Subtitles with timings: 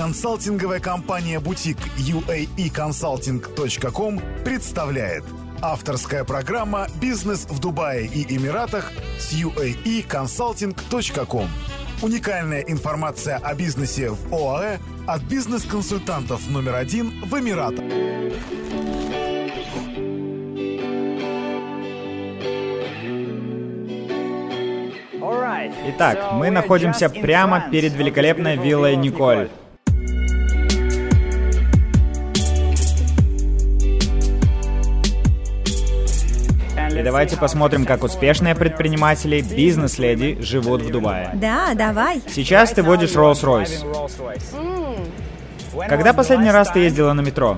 [0.00, 5.24] Консалтинговая компания «Бутик» uaeconsulting.com представляет
[5.60, 11.48] Авторская программа «Бизнес в Дубае и Эмиратах» с uaeconsulting.com
[12.00, 17.84] Уникальная информация о бизнесе в ОАЭ от бизнес-консультантов номер один в Эмиратах.
[25.88, 29.50] Итак, мы находимся прямо перед великолепной виллой Николь.
[37.00, 41.30] И давайте посмотрим, как успешные предприниматели, бизнес-леди живут в Дубае.
[41.32, 42.20] Да, давай.
[42.28, 43.86] Сейчас ты водишь Rolls-Royce.
[45.88, 47.56] Когда последний раз ты ездила на метро?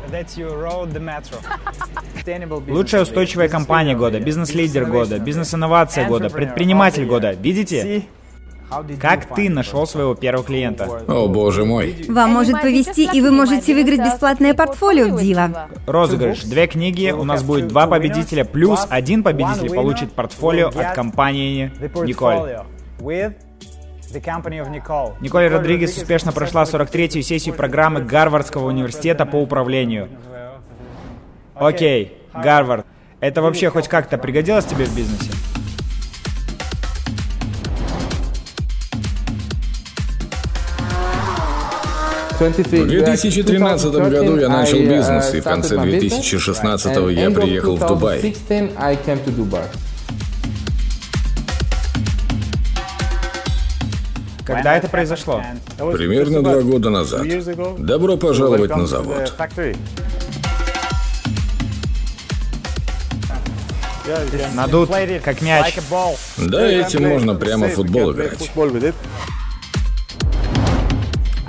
[2.69, 7.33] Лучшая устойчивая компания года, бизнес-лидер года, бизнес-инновация года, предприниматель года.
[7.33, 8.05] Видите?
[9.01, 10.85] Как ты нашел своего первого клиента?
[11.09, 12.05] О, боже мой.
[12.09, 15.69] Вам может повезти, и вы можете выиграть бесплатное портфолио в Дива.
[15.87, 16.45] Розыгрыш.
[16.45, 21.73] Две книги, у нас будет два победителя, плюс один победитель получит портфолио от компании
[22.05, 22.59] Николь.
[25.21, 30.09] Николь Родригес успешно прошла 43-ю сессию программы Гарвардского университета по управлению.
[31.55, 32.87] Окей, Гарвард.
[33.21, 35.31] Это вообще хоть как-то пригодилось тебе в бизнесе?
[42.43, 48.35] В 2013 году я начал бизнес, и в конце 2016 я приехал в Дубай.
[54.45, 55.41] Когда это произошло?
[55.93, 57.23] Примерно два года назад.
[57.79, 59.33] Добро пожаловать на завод.
[64.55, 64.91] Надут,
[65.23, 65.79] как мяч.
[66.37, 68.51] Да, этим можно прямо в футбол играть.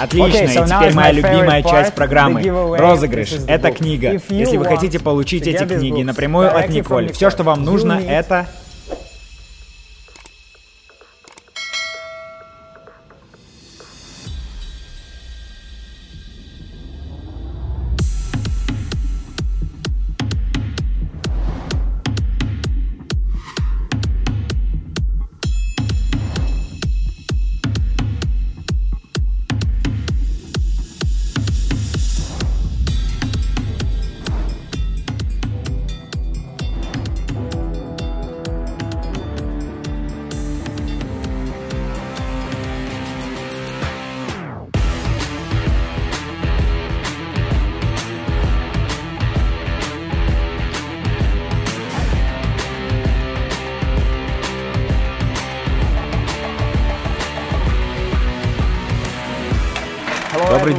[0.03, 2.43] Отлично, и теперь моя любимая часть программы.
[2.77, 3.33] Розыгрыш.
[3.47, 4.19] Это книга.
[4.29, 8.47] Если вы хотите получить эти книги напрямую от Николь, все, что вам нужно, это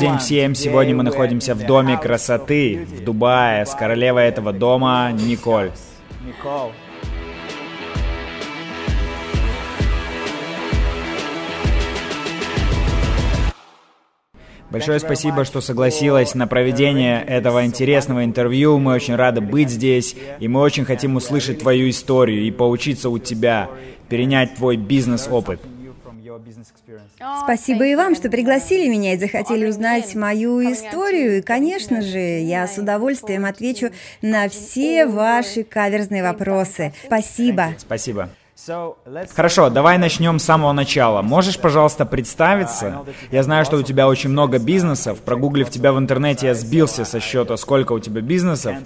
[0.05, 0.55] день всем!
[0.55, 5.71] Сегодня мы находимся в Доме красоты в Дубае с королевой этого дома Николь.
[14.71, 18.79] Большое спасибо, что согласилась на проведение этого интересного интервью.
[18.79, 23.19] Мы очень рады быть здесь, и мы очень хотим услышать твою историю и поучиться у
[23.19, 23.71] тебя,
[24.11, 25.61] перенять твой бизнес-опыт.
[27.45, 31.39] Спасибо и вам, что пригласили меня и захотели узнать мою историю.
[31.39, 33.91] И, конечно же, я с удовольствием отвечу
[34.23, 36.93] на все ваши каверзные вопросы.
[37.07, 37.75] Спасибо.
[37.79, 38.31] Спасибо.
[39.35, 41.23] Хорошо, давай начнем с самого начала.
[41.23, 43.05] Можешь, пожалуйста, представиться?
[43.33, 45.21] Я знаю, что у тебя очень много бизнесов.
[45.21, 48.77] Прогуглив тебя в интернете, я сбился со счета, сколько у тебя бизнесов.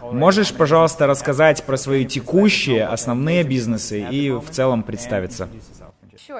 [0.00, 5.48] Можешь, пожалуйста, рассказать про свои текущие, основные бизнесы и в целом представиться?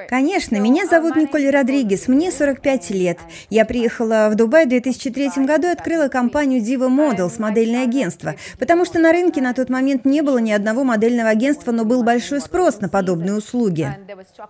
[0.09, 3.19] Конечно, меня зовут Николь Родригес, мне 45 лет.
[3.51, 8.85] Я приехала в Дубай в 2003 году и открыла компанию Diva Models, модельное агентство, потому
[8.85, 12.41] что на рынке на тот момент не было ни одного модельного агентства, но был большой
[12.41, 13.89] спрос на подобные услуги.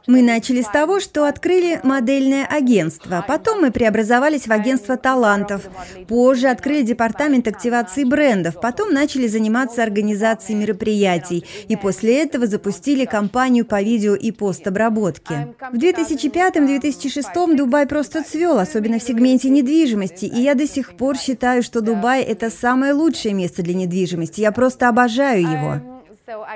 [0.06, 5.62] Мы начали с того, что открыли модельное агентство, потом мы преобразовались в агентство талантов,
[6.08, 13.66] позже открыли департамент активации брендов, потом начали заниматься организацией мероприятий, и после этого запустили компанию
[13.66, 15.54] по видео и постобработке порядке.
[15.72, 21.62] В 2005-2006 Дубай просто цвел, особенно в сегменте недвижимости, и я до сих пор считаю,
[21.62, 24.40] что Дубай– это самое лучшее место для недвижимости.
[24.40, 25.80] Я просто обожаю его.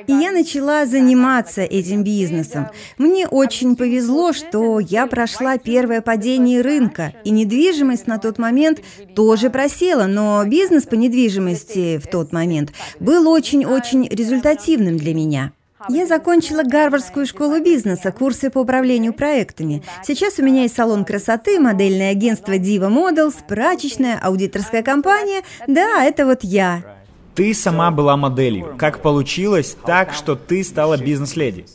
[0.08, 2.68] И я начала заниматься этим бизнесом.
[2.98, 8.80] Мне очень повезло, что я прошла первое падение рынка, и недвижимость на тот момент
[9.14, 15.52] тоже просела, но бизнес по недвижимости в тот момент был очень-очень результативным для меня.
[15.88, 19.82] Я закончила Гарвардскую школу бизнеса, курсы по управлению проектами.
[20.02, 25.42] Сейчас у меня есть салон красоты, модельное агентство Diva Models, прачечная, аудиторская компания.
[25.66, 26.82] Да, это вот я.
[27.34, 28.74] Ты сама была моделью.
[28.76, 31.66] Как получилось так, что ты стала бизнес-леди?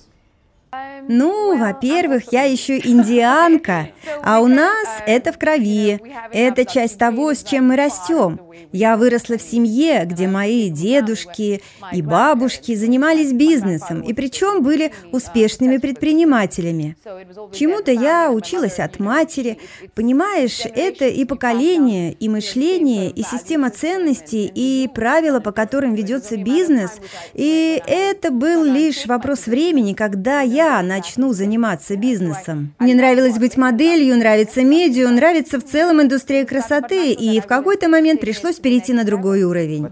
[1.08, 3.90] Ну, во-первых, я еще индианка,
[4.24, 6.00] а у нас это в крови.
[6.32, 8.40] Это часть того, с чем мы растем.
[8.72, 11.62] Я выросла в семье, где мои дедушки
[11.92, 16.98] и бабушки занимались бизнесом, и причем были успешными предпринимателями.
[17.54, 19.60] Чему-то я училась от матери.
[19.94, 26.92] Понимаешь, это и поколение, и мышление, и система ценностей, и правила, по которым ведется бизнес.
[27.34, 32.74] И это был лишь вопрос времени, когда я начну заниматься бизнесом.
[32.80, 38.22] Мне нравилось быть моделью, нравится медиа, нравится в целом индустрия красоты, и в какой-то момент
[38.22, 39.88] пришлось перейти на другой уровень.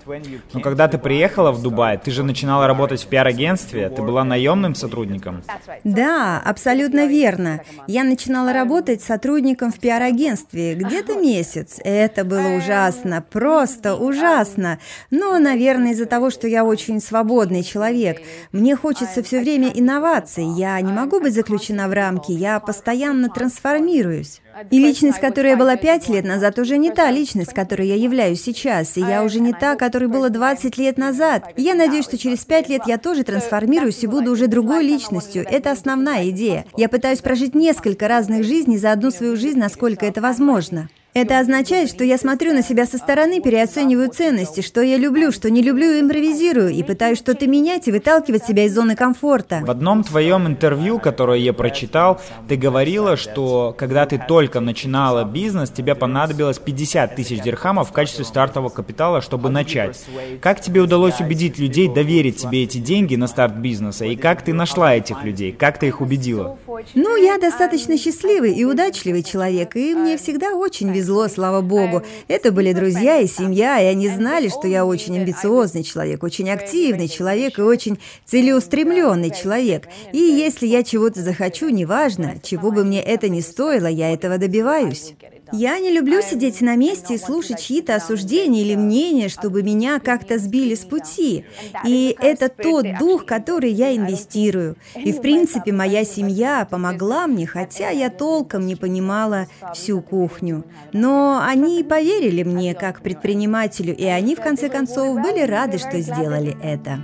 [0.54, 4.76] Но когда ты приехала в Дубай, ты же начинала работать в пиар-агентстве, ты была наемным
[4.76, 5.44] сотрудником?
[5.84, 7.62] Да, абсолютно верно.
[7.88, 11.80] Я начинала работать сотрудником в пиар-агентстве где-то месяц.
[11.84, 14.80] Это было ужасно, просто ужасно.
[15.12, 18.22] Но, наверное, из-за того, что я очень свободный человек.
[18.52, 20.46] Мне хочется все время инноваций.
[20.64, 24.40] Я не могу быть заключена в рамки, я постоянно трансформируюсь.
[24.72, 28.96] И личность, которая была пять лет назад, уже не та личность, которой я являюсь сейчас.
[28.96, 31.52] И я уже не та, которой было 20 лет назад.
[31.58, 35.46] Я надеюсь, что через пять лет я тоже трансформируюсь и буду уже другой личностью.
[35.46, 36.64] Это основная идея.
[36.78, 40.88] Я пытаюсь прожить несколько разных жизней за одну свою жизнь, насколько это возможно.
[41.14, 45.52] Это означает, что я смотрю на себя со стороны, переоцениваю ценности, что я люблю, что
[45.52, 49.62] не люблю, импровизирую, и пытаюсь что-то менять и выталкивать себя из зоны комфорта.
[49.64, 52.20] В одном твоем интервью, которое я прочитал,
[52.50, 58.26] ты говорила, что когда ты только начинала бизнес, тебе понадобилось 50 тысяч дирхамов в качестве
[58.26, 60.04] стартового капитала, чтобы начать.
[60.42, 64.52] Как тебе удалось убедить людей доверить тебе эти деньги на старт бизнеса, и как ты
[64.52, 66.58] нашла этих людей, как ты их убедила?
[66.96, 72.02] Ну, я достаточно счастливый и удачливый человек, и мне всегда очень везет повезло, слава богу.
[72.28, 77.08] Это были друзья и семья, и они знали, что я очень амбициозный человек, очень активный
[77.08, 79.88] человек и очень целеустремленный человек.
[80.14, 85.14] И если я чего-то захочу, неважно, чего бы мне это ни стоило, я этого добиваюсь.
[85.52, 90.40] Я не люблю сидеть на месте и слушать чьи-то осуждения или мнения, чтобы меня как-то
[90.40, 91.46] сбили с пути.
[91.86, 94.78] И это тот дух, который я инвестирую.
[94.96, 100.64] И, в принципе, моя семья помогла мне, хотя я толком не понимала всю кухню.
[100.94, 106.56] Но они поверили мне как предпринимателю, и они, в конце концов, были рады, что сделали
[106.62, 107.00] это.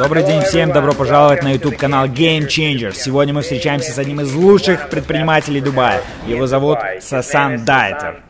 [0.00, 2.94] Добрый день всем, добро пожаловать на YouTube канал Game Changers.
[2.94, 6.00] Сегодня мы встречаемся с одним из лучших предпринимателей Дубая.
[6.26, 8.22] Его зовут Сасан Дайтер.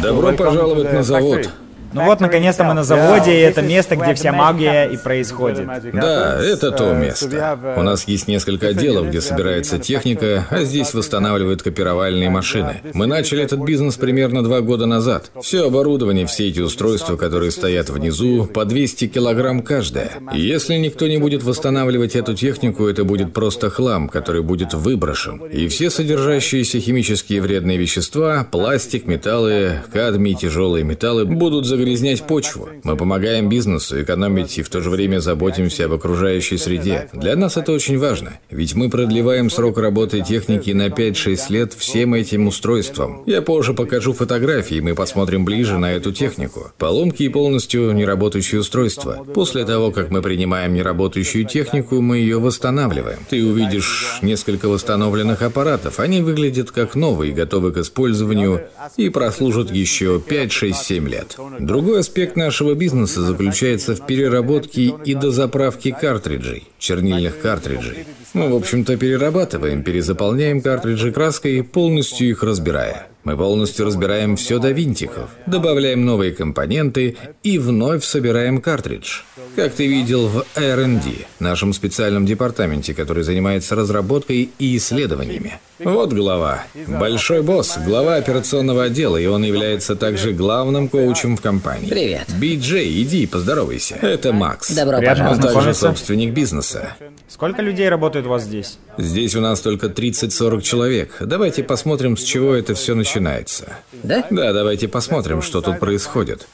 [0.00, 1.50] Добро пожаловать на завод.
[1.92, 5.66] Ну вот, наконец-то мы на заводе, и это место, где вся магия и происходит.
[5.92, 7.58] Да, это то место.
[7.76, 12.80] У нас есть несколько отделов, где собирается техника, а здесь восстанавливают копировальные машины.
[12.94, 15.30] Мы начали этот бизнес примерно два года назад.
[15.42, 20.12] Все оборудование, все эти устройства, которые стоят внизу, по 200 килограмм каждое.
[20.32, 25.44] И если никто не будет восстанавливать эту технику, это будет просто хлам, который будет выброшен.
[25.46, 32.68] И все содержащиеся химические вредные вещества, пластик, металлы, кадмий, тяжелые металлы будут загрязнены загрязнять почву.
[32.84, 37.08] Мы помогаем бизнесу экономить и в то же время заботимся об окружающей среде.
[37.14, 42.12] Для нас это очень важно, ведь мы продлеваем срок работы техники на 5-6 лет всем
[42.12, 43.22] этим устройствам.
[43.24, 46.70] Я позже покажу фотографии, и мы посмотрим ближе на эту технику.
[46.76, 49.24] Поломки и полностью неработающие устройства.
[49.34, 53.20] После того, как мы принимаем неработающую технику, мы ее восстанавливаем.
[53.30, 55.98] Ты увидишь несколько восстановленных аппаратов.
[55.98, 58.64] Они выглядят как новые, готовы к использованию
[58.98, 61.38] и прослужат еще 5, 6, 7 лет.
[61.70, 68.06] Другой аспект нашего бизнеса заключается в переработке и дозаправке картриджей, чернильных картриджей.
[68.34, 73.06] Мы, в общем-то, перерабатываем, перезаполняем картриджи краской, полностью их разбирая.
[73.22, 79.20] Мы полностью разбираем все до винтиков, добавляем новые компоненты и вновь собираем картридж.
[79.56, 85.58] Как ты видел в R&D, нашем специальном департаменте, который занимается разработкой и исследованиями.
[85.78, 86.64] Вот глава.
[86.86, 91.88] Большой босс, глава операционного отдела, и он является также главным коучем в компании.
[91.88, 92.28] Привет.
[92.38, 93.96] Би-Джей, иди, поздоровайся.
[93.96, 94.70] Это Макс.
[94.70, 95.54] Добро Приятно Он пожаловать.
[95.54, 96.96] также собственник бизнеса.
[97.30, 98.78] Сколько людей работает у вас здесь?
[98.98, 101.16] Здесь у нас только 30-40 человек.
[101.20, 103.78] Давайте посмотрим, с чего это все начинается.
[104.02, 104.26] Да?
[104.30, 106.48] Да, давайте посмотрим, что тут происходит.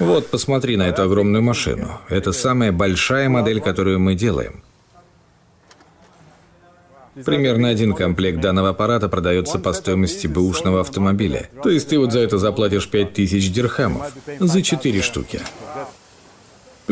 [0.00, 2.00] Вот, посмотри на эту огромную машину.
[2.08, 4.64] Это самая большая модель, которую мы делаем.
[7.24, 11.48] Примерно один комплект данного аппарата продается по стоимости бэушного автомобиля.
[11.62, 14.12] То есть ты вот за это заплатишь 5000 дирхамов.
[14.40, 15.40] За 4 штуки.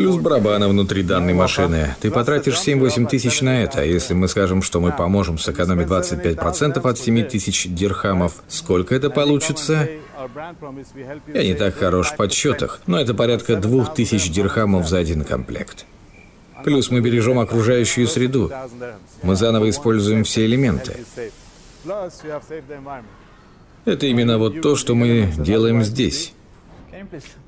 [0.00, 1.94] Плюс барабаны внутри данной машины.
[2.00, 6.88] Ты потратишь 7-8 тысяч на это, а если мы скажем, что мы поможем сэкономить 25%
[6.88, 9.86] от 7 тысяч дирхамов, сколько это получится?
[11.34, 15.84] Я не так хорош в подсчетах, но это порядка 2000 дирхамов за один комплект.
[16.64, 18.50] Плюс мы бережем окружающую среду.
[19.22, 20.96] Мы заново используем все элементы.
[23.84, 26.32] Это именно вот то, что мы делаем здесь.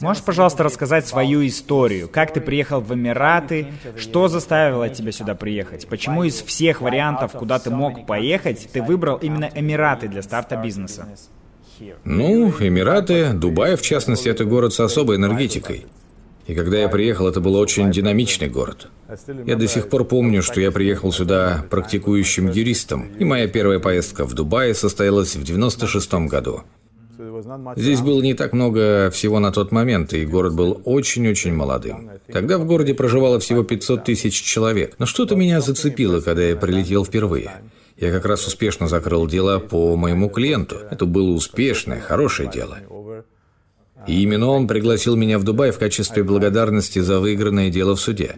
[0.00, 2.08] Можешь, пожалуйста, рассказать свою историю?
[2.08, 3.66] Как ты приехал в Эмираты?
[3.96, 5.86] Что заставило тебя сюда приехать?
[5.86, 11.08] Почему из всех вариантов, куда ты мог поехать, ты выбрал именно Эмираты для старта бизнеса?
[12.04, 15.86] Ну, Эмираты, Дубай, в частности, это город с особой энергетикой.
[16.46, 18.88] И когда я приехал, это был очень динамичный город.
[19.46, 24.24] Я до сих пор помню, что я приехал сюда практикующим юристом, и моя первая поездка
[24.24, 26.62] в Дубае состоялась в 96 году.
[27.76, 32.10] Здесь было не так много всего на тот момент, и город был очень-очень молодым.
[32.32, 34.94] Тогда в городе проживало всего 500 тысяч человек.
[34.98, 37.50] Но что-то меня зацепило, когда я прилетел впервые.
[37.96, 40.76] Я как раз успешно закрыл дело по моему клиенту.
[40.90, 42.78] Это было успешное, хорошее дело.
[44.06, 48.36] И именно он пригласил меня в Дубай в качестве благодарности за выигранное дело в суде.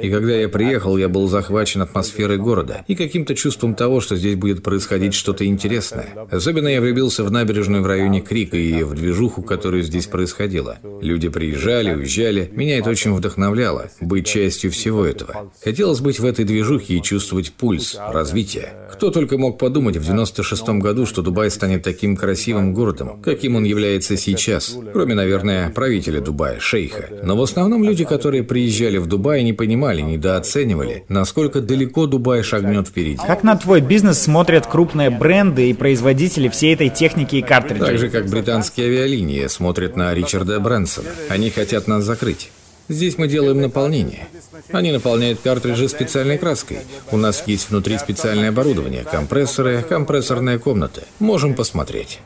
[0.00, 4.36] И когда я приехал, я был захвачен атмосферой города и каким-то чувством того, что здесь
[4.36, 6.08] будет происходить что-то интересное.
[6.30, 10.78] Особенно я влюбился в набережную в районе Крика и в движуху, которая здесь происходила.
[11.00, 12.50] Люди приезжали, уезжали.
[12.52, 15.52] Меня это очень вдохновляло, быть частью всего этого.
[15.62, 18.72] Хотелось быть в этой движухе и чувствовать пульс, развитие.
[18.92, 23.64] Кто только мог подумать в 96 году, что Дубай станет таким красивым городом, каким он
[23.64, 24.76] является сейчас.
[24.92, 27.08] Кроме, наверное, правителя Дубая, шейха.
[27.22, 32.88] Но в основном люди, которые приезжали в Дубай, не понимали, недооценивали, насколько далеко Дубай шагнет
[32.88, 33.18] впереди.
[33.26, 37.86] Как на твой бизнес смотрят крупные бренды и производители всей этой техники и картриджей?
[37.86, 41.08] Так же, как британские авиалинии смотрят на Ричарда Брэнсона.
[41.28, 42.50] Они хотят нас закрыть.
[42.88, 44.28] Здесь мы делаем наполнение.
[44.70, 46.80] Они наполняют картриджи специальной краской.
[47.10, 51.04] У нас есть внутри специальное оборудование, компрессоры, компрессорная комната.
[51.18, 52.20] Можем посмотреть.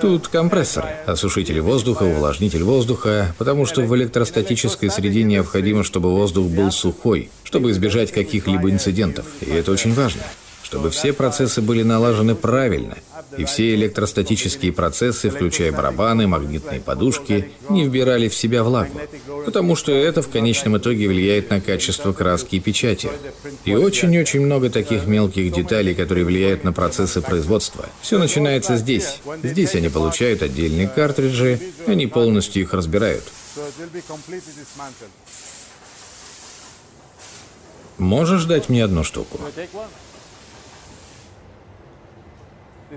[0.00, 6.72] Тут компрессоры, осушители воздуха, увлажнитель воздуха, потому что в электростатической среде необходимо, чтобы воздух был
[6.72, 9.26] сухой, чтобы избежать каких-либо инцидентов.
[9.40, 10.22] И это очень важно,
[10.74, 12.96] чтобы все процессы были налажены правильно,
[13.38, 19.00] и все электростатические процессы, включая барабаны, магнитные подушки, не вбирали в себя влагу,
[19.44, 23.08] потому что это в конечном итоге влияет на качество краски и печати.
[23.64, 27.86] И очень-очень много таких мелких деталей, которые влияют на процессы производства.
[28.02, 29.20] Все начинается здесь.
[29.44, 33.22] Здесь они получают отдельные картриджи, они полностью их разбирают.
[37.98, 39.38] Можешь дать мне одну штуку?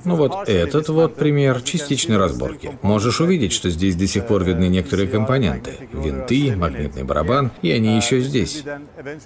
[0.06, 2.78] Ну вот этот вот пример частичной разборки.
[2.82, 5.72] Можешь увидеть, что здесь до сих пор видны некоторые компоненты.
[5.92, 8.64] Винты, магнитный барабан, и они еще здесь.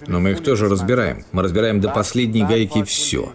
[0.06, 1.24] Но мы их тоже разбираем.
[1.32, 3.32] Мы разбираем до последней гайки все.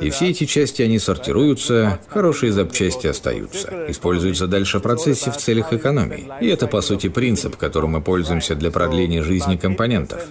[0.00, 5.72] И все эти части, они сортируются, хорошие запчасти остаются, используются дальше в процессе в целях
[5.72, 6.28] экономии.
[6.40, 10.22] И это, по сути, принцип, которым мы пользуемся для продления жизни компонентов.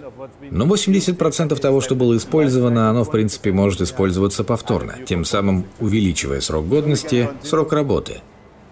[0.50, 6.42] Но 80% того, что было использовано, оно, в принципе, может использоваться повторно, тем самым увеличивая
[6.42, 8.22] срок годности, срок работы.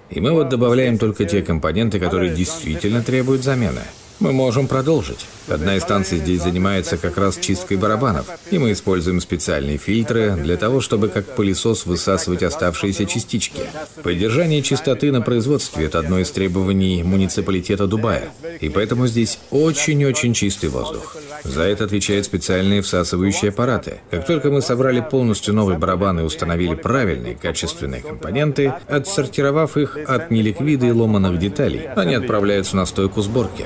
[0.09, 3.81] И мы вот добавляем только те компоненты, которые действительно требуют замены.
[4.21, 5.25] Мы можем продолжить.
[5.47, 10.57] Одна из станций здесь занимается как раз чисткой барабанов, и мы используем специальные фильтры для
[10.57, 13.61] того, чтобы как пылесос высасывать оставшиеся частички.
[14.03, 20.69] Поддержание чистоты на производстве– это одно из требований муниципалитета Дубая, и поэтому здесь очень-очень чистый
[20.69, 21.17] воздух.
[21.43, 24.01] За это отвечают специальные всасывающие аппараты.
[24.11, 30.29] Как только мы собрали полностью новый барабан и установили правильные качественные компоненты, отсортировав их от
[30.29, 33.65] неликвида и ломаных деталей, они отправляются на стойку сборки.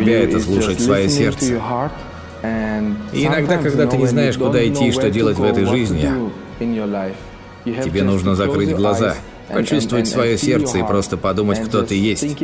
[0.00, 1.60] Тебя— это слушать свое сердце.
[3.12, 6.08] И иногда, когда ты не знаешь, куда идти и что делать в этой жизни,
[7.64, 9.14] тебе нужно закрыть глаза,
[9.52, 12.36] почувствовать свое сердце и просто подумать, кто ты есть.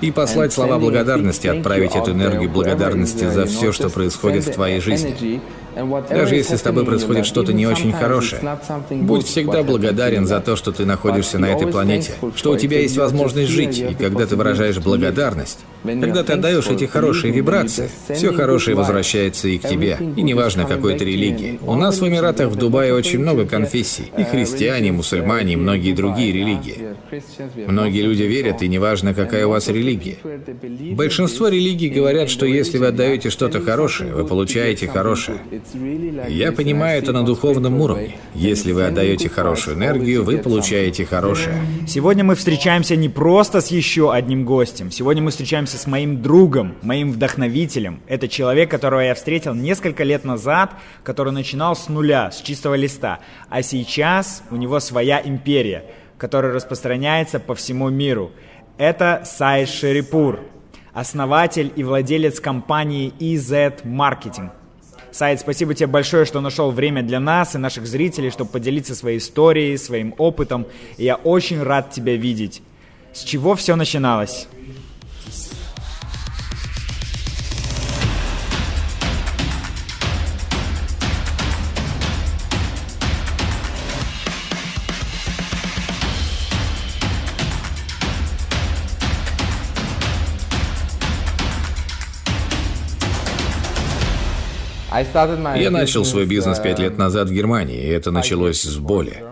[0.00, 5.40] И послать слова благодарности, отправить эту энергию благодарности за все, что происходит в твоей жизни.
[6.10, 8.58] Даже если с тобой происходит что-то не очень хорошее,
[8.90, 12.96] будь всегда благодарен за то, что ты находишься на этой планете, что у тебя есть
[12.96, 18.76] возможность жить, и когда ты выражаешь благодарность, когда ты отдаешь эти хорошие вибрации, все хорошее
[18.76, 21.58] возвращается и к тебе, и неважно какой ты религии.
[21.62, 25.92] У нас в Эмиратах в Дубае очень много конфессий, и христиане, и мусульмане, и многие
[25.92, 26.96] другие религии.
[27.66, 30.18] Многие люди верят, и неважно какая у вас религия.
[30.94, 35.38] Большинство религий говорят, что если вы отдаете что-то хорошее, вы получаете хорошее.
[36.28, 38.16] Я понимаю это на духовном уровне.
[38.34, 41.56] Если вы отдаете хорошую энергию, вы получаете хорошее.
[41.86, 44.90] Сегодня мы встречаемся не просто с еще одним гостем.
[44.90, 48.00] Сегодня мы встречаемся с моим другом, моим вдохновителем.
[48.06, 50.72] Это человек, которого я встретил несколько лет назад,
[51.02, 53.20] который начинал с нуля, с чистого листа.
[53.48, 55.84] А сейчас у него своя империя,
[56.16, 58.32] которая распространяется по всему миру.
[58.78, 60.40] Это Сайд Шерипур,
[60.92, 64.50] основатель и владелец компании EZ Marketing.
[65.10, 69.18] Сайт, спасибо тебе большое, что нашел время для нас и наших зрителей, чтобы поделиться своей
[69.18, 70.66] историей, своим опытом.
[70.96, 72.62] И я очень рад тебя видеть.
[73.12, 74.46] С чего все начиналось?
[95.56, 99.22] Я начал свой бизнес пять лет назад в Германии, и это началось с боли.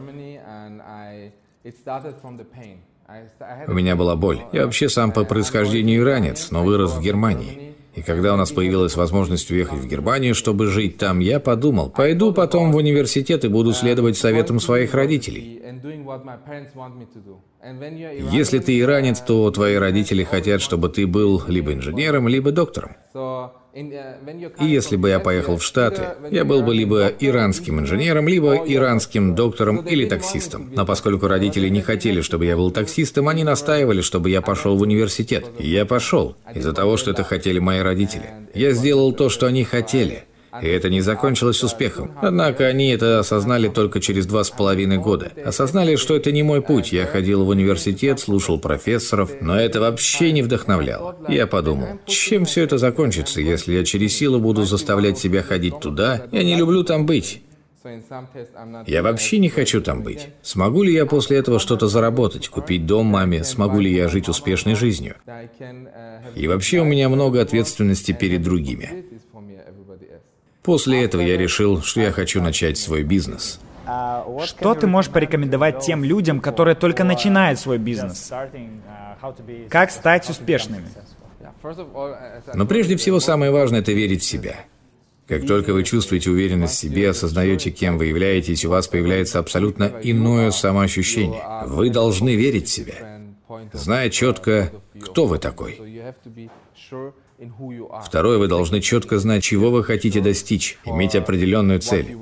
[3.69, 4.41] У меня была боль.
[4.53, 7.75] Я вообще сам по происхождению иранец, но вырос в Германии.
[7.95, 12.33] И когда у нас появилась возможность уехать в Германию, чтобы жить там, я подумал, пойду
[12.33, 15.63] потом в университет и буду следовать советам своих родителей.
[18.33, 22.97] Если ты иранец, то твои родители хотят, чтобы ты был либо инженером, либо доктором.
[23.77, 29.35] И если бы я поехал в Штаты, я был бы либо иранским инженером, либо иранским
[29.35, 30.71] доктором или таксистом.
[30.75, 34.81] Но поскольку родители не хотели, чтобы я был таксистом, они настаивали, чтобы я пошел в
[34.81, 35.47] университет.
[35.59, 38.31] И я пошел, из-за того, что это хотели мои родители.
[38.55, 40.25] Я сделал то, что они хотели.
[40.63, 42.13] И это не закончилось успехом.
[42.21, 45.33] Однако они это осознали только через два с половиной года.
[45.45, 46.93] Осознали, что это не мой путь.
[46.93, 51.17] Я ходил в университет, слушал профессоров, но это вообще не вдохновляло.
[51.29, 56.27] Я подумал, чем все это закончится, если я через силу буду заставлять себя ходить туда?
[56.33, 57.43] Я не люблю там быть.
[58.87, 60.29] Я вообще не хочу там быть.
[60.43, 64.75] Смогу ли я после этого что-то заработать, купить дом маме, смогу ли я жить успешной
[64.75, 65.17] жизнью?
[66.35, 69.05] И вообще у меня много ответственности перед другими.
[70.67, 73.61] После этого я решил, что я хочу начать свой бизнес.
[74.45, 78.33] Что ты можешь порекомендовать тем людям, которые только начинают свой бизнес?
[79.71, 80.89] Как стать успешными?
[82.53, 84.57] Но прежде всего самое важное– это верить в себя.
[85.29, 89.93] Как только вы чувствуете уверенность в себе, осознаете, кем вы являетесь, у вас появляется абсолютно
[90.03, 91.43] иное самоощущение.
[91.67, 93.21] Вы должны верить в себя,
[93.73, 95.81] зная четко, кто вы такой.
[98.05, 102.17] Второе, вы должны четко знать, чего вы хотите достичь, иметь определенную цель.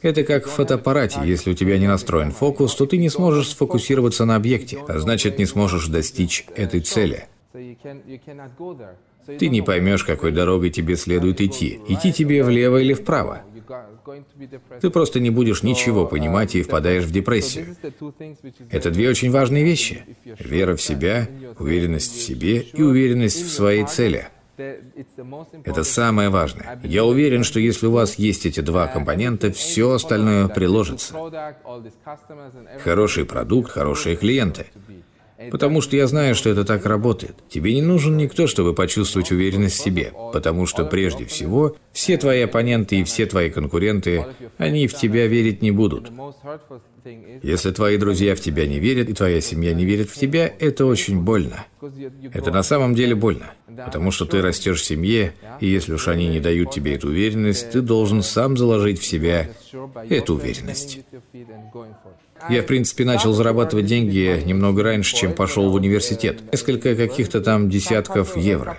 [0.00, 1.20] Это как в фотоаппарате.
[1.24, 5.38] Если у тебя не настроен фокус, то ты не сможешь сфокусироваться на объекте, а значит
[5.38, 7.28] не сможешь достичь этой цели.
[9.38, 11.80] Ты не поймешь, какой дорогой тебе следует идти.
[11.86, 13.42] Идти тебе влево или вправо.
[14.80, 17.76] Ты просто не будешь ничего понимать и впадаешь в депрессию.
[18.70, 20.04] Это две очень важные вещи.
[20.24, 24.28] Вера в себя, уверенность в себе и уверенность в своей цели.
[25.64, 26.80] Это самое важное.
[26.84, 31.14] Я уверен, что если у вас есть эти два компонента, все остальное приложится.
[32.84, 34.66] Хороший продукт, хорошие клиенты.
[35.50, 37.36] Потому что я знаю, что это так работает.
[37.48, 40.12] Тебе не нужен никто, чтобы почувствовать уверенность в себе.
[40.32, 44.26] Потому что прежде всего, все твои оппоненты и все твои конкуренты,
[44.58, 46.10] они в тебя верить не будут.
[47.42, 50.86] Если твои друзья в тебя не верят, и твоя семья не верит в тебя, это
[50.86, 51.66] очень больно.
[52.32, 53.52] Это на самом деле больно.
[53.84, 57.70] Потому что ты растешь в семье, и если уж они не дают тебе эту уверенность,
[57.70, 59.50] ты должен сам заложить в себя
[60.08, 61.00] эту уверенность.
[62.48, 66.40] Я, в принципе, начал зарабатывать деньги немного раньше, чем пошел в университет.
[66.50, 68.78] Несколько каких-то там десятков евро.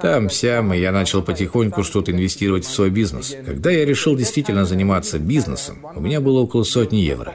[0.00, 3.36] Там, сям, и я начал потихоньку что-то инвестировать в свой бизнес.
[3.44, 7.34] Когда я решил действительно заниматься бизнесом, у меня было около сотни евро.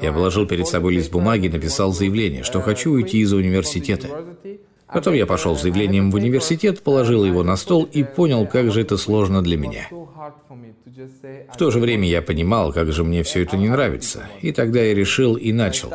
[0.00, 4.08] Я положил перед собой лист бумаги и написал заявление, что хочу уйти из университета.
[4.86, 8.80] Потом я пошел с заявлением в университет, положил его на стол и понял, как же
[8.80, 9.88] это сложно для меня.
[11.52, 14.24] В то же время я понимал, как же мне все это не нравится.
[14.40, 15.92] И тогда я решил и начал.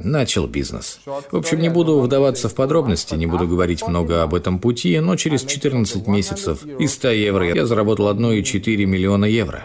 [0.00, 1.00] Начал бизнес.
[1.04, 5.16] В общем, не буду вдаваться в подробности, не буду говорить много об этом пути, но
[5.16, 9.64] через 14 месяцев из 100 евро я заработал 1,4 миллиона евро.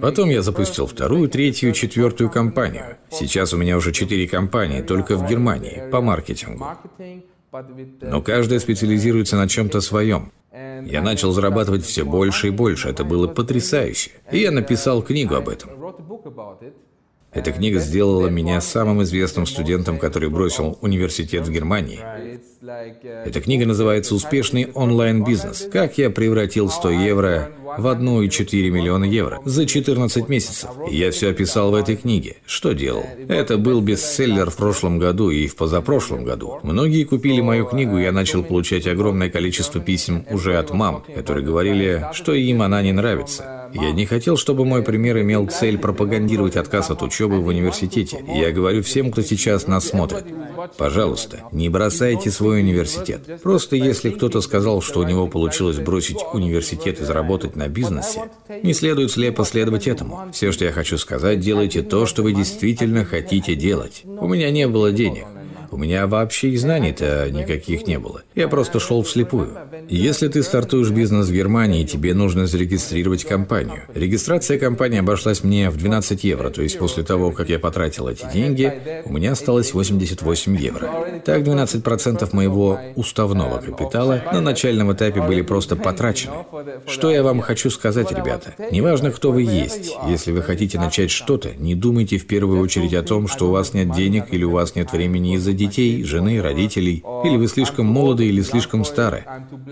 [0.00, 2.96] Потом я запустил вторую, третью, четвертую компанию.
[3.10, 6.66] Сейчас у меня уже четыре компании, только в Германии, по маркетингу.
[8.00, 10.32] Но каждая специализируется на чем-то своем.
[10.84, 12.88] Я начал зарабатывать все больше и больше.
[12.88, 14.10] Это было потрясающе.
[14.32, 15.70] И я написал книгу об этом.
[17.30, 22.00] Эта книга сделала меня самым известным студентом, который бросил университет в Германии.
[23.26, 25.68] Эта книга называется «Успешный онлайн-бизнес.
[25.70, 30.70] Как я превратил 100 евро в 1,4 миллиона евро за 14 месяцев.
[30.90, 32.36] Я все описал в этой книге.
[32.46, 33.04] Что делал?
[33.28, 36.60] Это был бестселлер в прошлом году и в позапрошлом году.
[36.62, 41.44] Многие купили мою книгу, и я начал получать огромное количество писем уже от мам, которые
[41.44, 43.58] говорили, что им она не нравится.
[43.72, 48.24] Я не хотел, чтобы мой пример имел цель пропагандировать отказ от учебы в университете.
[48.26, 50.24] Я говорю всем, кто сейчас нас смотрит.
[50.76, 53.42] Пожалуйста, не бросайте свой университет.
[53.42, 58.30] Просто если кто-то сказал, что у него получилось бросить университет и заработать на бизнесе,
[58.62, 60.30] не следует слепо следовать этому.
[60.32, 64.02] Все, что я хочу сказать, делайте то, что вы действительно хотите делать.
[64.04, 65.26] У меня не было денег.
[65.70, 68.22] У меня вообще и знаний-то никаких не было.
[68.34, 69.56] Я просто шел вслепую.
[69.88, 73.82] Если ты стартуешь бизнес в Германии, тебе нужно зарегистрировать компанию.
[73.94, 78.26] Регистрация компании обошлась мне в 12 евро, то есть после того, как я потратил эти
[78.32, 80.90] деньги, у меня осталось 88 евро.
[81.24, 86.34] Так 12% моего уставного капитала на начальном этапе были просто потрачены.
[86.86, 88.54] Что я вам хочу сказать, ребята?
[88.70, 93.02] Неважно, кто вы есть, если вы хотите начать что-то, не думайте в первую очередь о
[93.02, 97.04] том, что у вас нет денег или у вас нет времени из-за детей, жены, родителей,
[97.24, 99.24] или вы слишком молоды или слишком стары.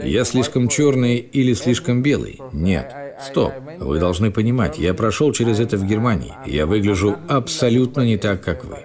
[0.02, 2.38] Я слишком черный или слишком белый.
[2.52, 2.92] Нет.
[3.24, 3.52] Стоп.
[3.78, 6.34] Вы должны понимать, я прошел через это в Германии.
[6.44, 8.76] Я выгляжу абсолютно не так, как вы.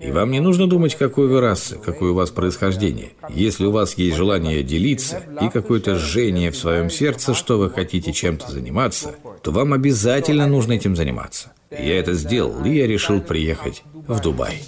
[0.00, 3.10] И вам не нужно думать, какой вы расы, какое у вас происхождение.
[3.30, 8.12] Если у вас есть желание делиться и какое-то жжение в своем сердце, что вы хотите
[8.12, 11.52] чем-то заниматься, то вам обязательно нужно этим заниматься.
[11.70, 14.62] Я это сделал, и я решил приехать в Дубай.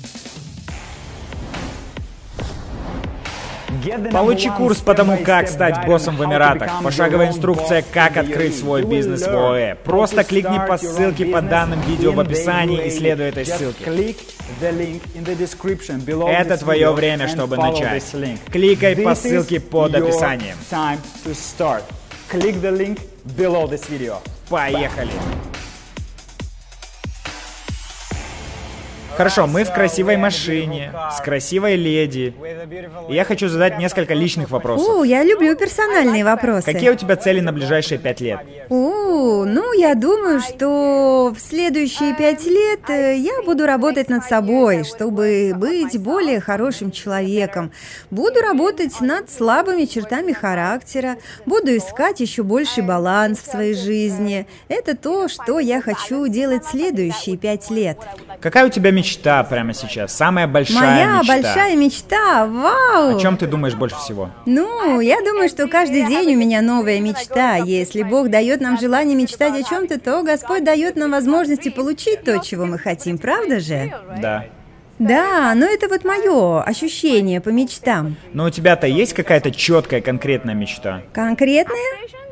[4.12, 6.70] Получи курс по тому, как стать боссом в Эмиратах.
[6.82, 9.74] Пошаговая инструкция, как открыть свой бизнес в ОЭ.
[9.84, 13.84] Просто кликни по ссылке под данным видео в описании и следуй этой ссылке.
[16.28, 18.02] Это твое время, чтобы начать.
[18.50, 20.56] Кликай по ссылке под описанием.
[24.48, 25.10] Поехали!
[29.20, 32.32] Хорошо, мы в красивой машине, с красивой леди.
[33.10, 34.88] И я хочу задать несколько личных вопросов.
[34.88, 36.64] О, я люблю персональные вопросы.
[36.64, 38.40] Какие у тебя цели на ближайшие пять лет?
[38.70, 44.84] О, ну, я думаю, что в следующие пять лет э, я буду работать над собой,
[44.84, 47.72] чтобы быть более хорошим человеком.
[48.10, 54.46] Буду работать над слабыми чертами характера, буду искать еще больший баланс в своей жизни.
[54.68, 57.98] Это то, что я хочу делать следующие пять лет.
[58.40, 59.09] Какая у тебя мечта?
[59.10, 60.14] Мечта прямо сейчас?
[60.14, 61.34] Самая большая Моя мечта?
[61.34, 63.16] большая мечта, вау!
[63.16, 64.30] О чем ты думаешь больше всего?
[64.46, 67.56] Ну, я думаю, что каждый день у меня новая мечта.
[67.56, 72.38] Если Бог дает нам желание мечтать о чем-то, то Господь дает нам возможности получить то,
[72.38, 73.92] чего мы хотим, правда же?
[74.20, 74.46] Да.
[75.00, 78.16] Да, но это вот мое ощущение по мечтам.
[78.34, 81.02] Но у тебя-то есть какая-то четкая конкретная мечта?
[81.14, 81.78] Конкретная?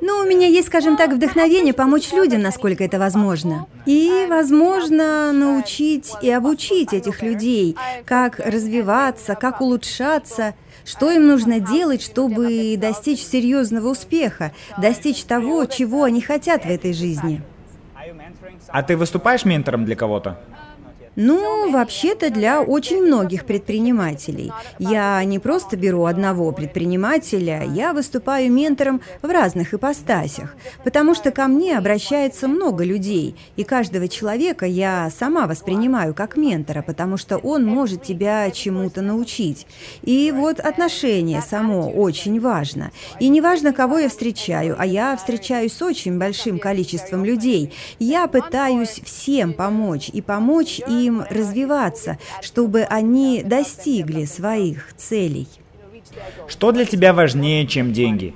[0.02, 3.66] Ну, у меня есть, скажем так, вдохновение помочь людям, насколько это возможно.
[3.87, 10.54] И, возможно, научить и обучить этих людей, как развиваться, как улучшаться,
[10.85, 16.92] что им нужно делать, чтобы достичь серьезного успеха, достичь того, чего они хотят в этой
[16.92, 17.40] жизни.
[18.68, 20.38] А ты выступаешь ментором для кого-то?
[21.20, 24.52] Ну, вообще-то для очень многих предпринимателей.
[24.78, 30.54] Я не просто беру одного предпринимателя, я выступаю ментором в разных ипостасях,
[30.85, 36.83] потому что ко мне обращается много людей, и каждого человека я сама воспринимаю как ментора,
[36.83, 39.66] потому что он может тебя чему-то научить.
[40.02, 42.92] И вот отношение само очень важно.
[43.18, 47.72] И не важно, кого я встречаю, а я встречаюсь с очень большим количеством людей.
[47.98, 55.49] Я пытаюсь всем помочь и помочь им им развиваться, чтобы они достигли своих целей.
[56.47, 58.35] Что для тебя важнее, чем деньги?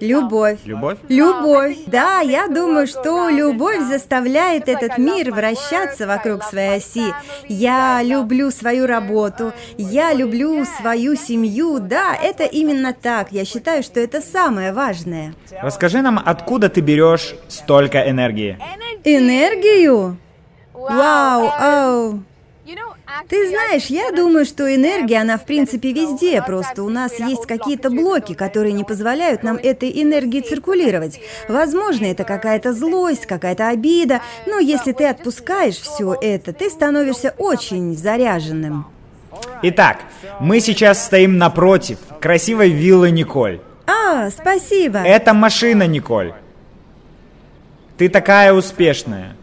[0.00, 0.58] Любовь.
[0.64, 0.98] Любовь?
[1.08, 1.76] Любовь.
[1.86, 7.12] Да, я думаю, что любовь заставляет этот мир вращаться вокруг своей оси.
[7.48, 11.80] Я люблю свою работу, я люблю свою семью.
[11.80, 13.30] Да, это именно так.
[13.30, 15.34] Я считаю, что это самое важное.
[15.62, 18.58] Расскажи нам, откуда ты берешь столько энергии?
[19.04, 20.16] Энергию?
[20.88, 22.20] Вау, ау.
[23.28, 27.90] Ты знаешь, я думаю, что энергия, она в принципе везде, просто у нас есть какие-то
[27.90, 31.20] блоки, которые не позволяют нам этой энергии циркулировать.
[31.48, 37.96] Возможно, это какая-то злость, какая-то обида, но если ты отпускаешь все это, ты становишься очень
[37.96, 38.86] заряженным.
[39.62, 39.98] Итак,
[40.38, 43.60] мы сейчас стоим напротив красивой виллы Николь.
[43.86, 44.98] А, спасибо.
[44.98, 46.32] Это машина, Николь.
[47.98, 49.36] Ты такая успешная.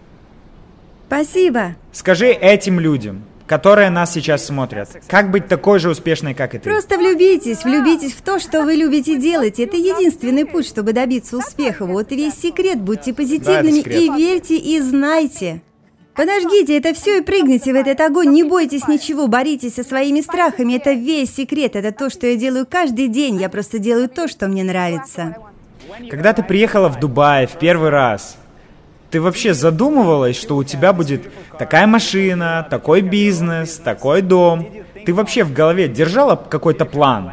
[1.08, 1.76] Спасибо.
[1.94, 6.70] Скажи этим людям, которые нас сейчас смотрят, как быть такой же успешной, как и ты?
[6.70, 9.60] Просто влюбитесь, влюбитесь в то, что вы любите делать.
[9.60, 11.86] Это единственный путь, чтобы добиться успеха.
[11.86, 12.80] Вот весь секрет.
[12.82, 15.62] Будьте позитивными да, и верьте, и знайте.
[16.14, 20.74] Подождите, это все и прыгните в этот огонь, не бойтесь ничего, боритесь со своими страхами,
[20.74, 24.48] это весь секрет, это то, что я делаю каждый день, я просто делаю то, что
[24.48, 25.38] мне нравится.
[26.10, 28.36] Когда ты приехала в Дубай в первый раз,
[29.10, 31.24] ты вообще задумывалась, что у тебя будет
[31.58, 34.68] такая машина, такой бизнес, такой дом?
[35.06, 37.32] Ты вообще в голове держала какой-то план?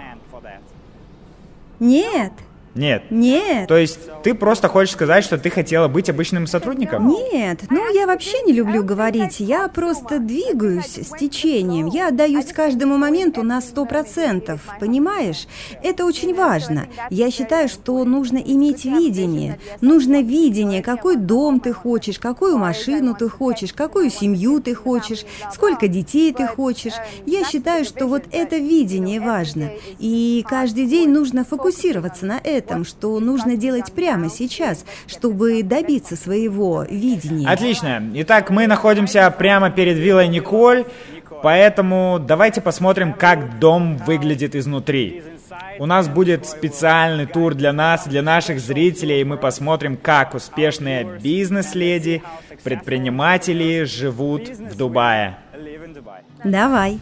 [1.81, 2.33] Нет.
[2.75, 3.05] Нет.
[3.11, 3.69] Нет.
[3.69, 7.09] То есть ты просто хочешь сказать, что ты хотела быть обычным сотрудником?
[7.09, 7.61] Нет.
[7.71, 9.39] Ну, я вообще не люблю говорить.
[9.39, 11.87] Я просто двигаюсь с течением.
[11.87, 14.61] Я отдаюсь каждому моменту на сто процентов.
[14.81, 15.47] Понимаешь?
[15.83, 16.87] Это очень важно.
[17.11, 19.59] Я считаю, что нужно иметь видение.
[19.81, 25.87] Нужно видение, какой дом ты хочешь, какую машину ты хочешь, какую семью ты хочешь, сколько
[25.87, 26.95] детей ты хочешь.
[27.27, 29.71] Я считаю, что вот это видение важно.
[29.99, 36.17] И каждый день нужно фокусироваться на этом этом, что нужно делать прямо сейчас, чтобы добиться
[36.17, 37.49] своего видения.
[37.49, 38.03] Отлично.
[38.15, 40.85] Итак, мы находимся прямо перед виллой Николь,
[41.43, 45.23] поэтому давайте посмотрим, как дом выглядит изнутри.
[45.79, 51.05] У нас будет специальный тур для нас, для наших зрителей, и мы посмотрим, как успешные
[51.23, 52.23] бизнес-леди,
[52.63, 55.39] предприниматели живут в Дубае.
[56.45, 56.99] Давай.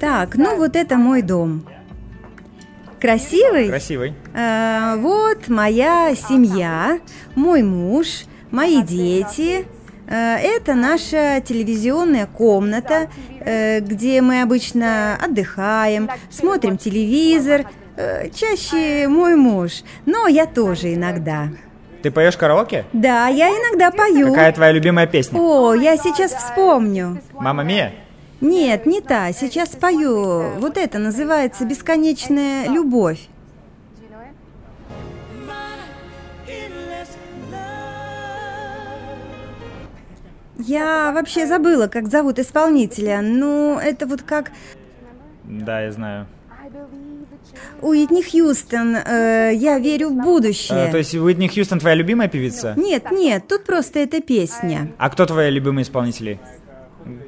[0.00, 1.64] Так, ну вот это мой дом.
[3.00, 3.68] Красивый?
[3.68, 4.14] Красивый.
[4.34, 6.98] А, вот моя семья,
[7.34, 9.66] мой муж, мои дети.
[10.08, 13.08] А, это наша телевизионная комната,
[13.40, 17.66] а, где мы обычно отдыхаем, смотрим телевизор.
[17.96, 21.48] А, чаще мой муж, но я тоже иногда.
[22.02, 22.84] Ты поешь караоке?
[22.92, 24.28] Да, я иногда пою.
[24.28, 25.38] Какая твоя любимая песня?
[25.40, 27.20] О, я сейчас вспомню.
[27.34, 27.92] Мама Мия?
[28.40, 29.32] Нет, не та.
[29.32, 30.58] Сейчас спою.
[30.58, 33.28] Вот это называется «Бесконечная любовь».
[40.58, 43.20] Я вообще забыла, как зовут исполнителя.
[43.22, 44.50] Ну, это вот как...
[45.44, 46.26] Да, я знаю.
[47.80, 50.88] Уитни Хьюстон, э, я верю в будущее.
[50.88, 52.74] А, то есть Уитни Хьюстон твоя любимая певица?
[52.76, 54.92] Нет, нет, тут просто эта песня.
[54.98, 56.40] А кто твои любимые исполнители?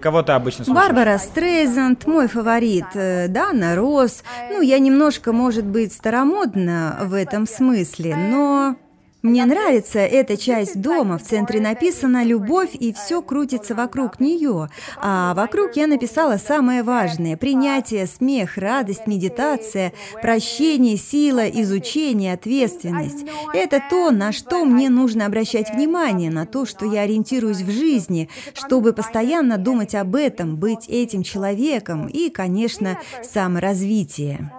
[0.01, 0.89] Кого ты обычно слушаешь?
[0.89, 4.23] Барбара Стрейзанд, мой фаворит, э, Дана Росс.
[4.51, 8.77] Ну, я немножко, может быть, старомодна в этом смысле, но...
[9.23, 11.19] Мне нравится эта часть дома.
[11.19, 14.71] В центре написано «любовь», и все крутится вокруг нее.
[14.97, 23.27] А вокруг я написала самое важное– принятие, смех, радость, медитация, прощение, сила, изучение, ответственность.
[23.53, 28.31] Это то, на что мне нужно обращать внимание, на то, что я ориентируюсь в жизни,
[28.55, 34.51] чтобы постоянно думать об этом, быть этим человеком и, конечно, саморазвитие.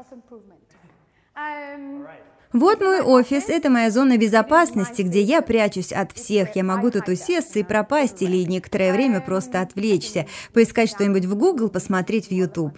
[2.54, 6.56] Вот мой офис, это моя зона безопасности, где я прячусь от всех.
[6.56, 11.70] Я могу тут усесться и пропасть или некоторое время просто отвлечься, поискать что-нибудь в Google,
[11.70, 12.78] посмотреть в YouTube.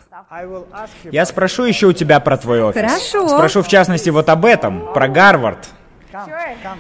[1.12, 2.80] Я спрошу еще у тебя про твой офис.
[2.80, 3.28] Хорошо.
[3.28, 5.68] Спрошу в частности вот об этом, про Гарвард.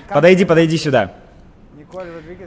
[0.09, 1.13] Подойди, подойди сюда.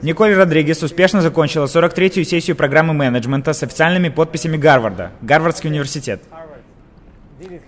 [0.01, 6.21] Николь Родригес успешно закончила 43-ю сессию программы менеджмента с официальными подписями Гарварда, Гарвардский университет.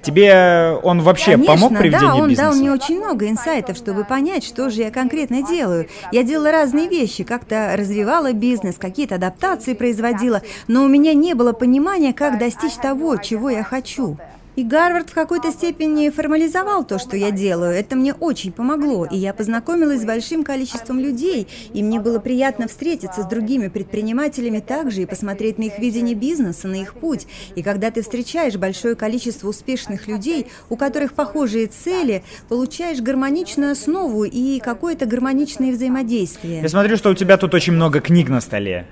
[0.01, 2.49] Тебе он вообще Конечно, помог при ведении да, он бизнеса?
[2.49, 5.87] дал мне очень много инсайтов, чтобы понять, что же я конкретно делаю.
[6.11, 11.53] Я делала разные вещи, как-то развивала бизнес, какие-то адаптации производила, но у меня не было
[11.53, 14.17] понимания, как достичь того, чего я хочу.
[14.59, 17.71] И Гарвард в какой-то степени формализовал то, что я делаю.
[17.71, 22.67] Это мне очень помогло, и я познакомилась с большим количеством людей, и мне было приятно
[22.67, 27.25] встретиться с другими предпринимателями также и посмотреть на их видение бизнеса, на их путь.
[27.55, 34.25] И когда ты встречаешь большое количество успешных людей, у которых похожие цели, получаешь гармоничную основу
[34.25, 36.59] и какое-то гармоничное взаимодействие.
[36.63, 38.87] Я смотрю, что у тебя тут очень много книг на столе.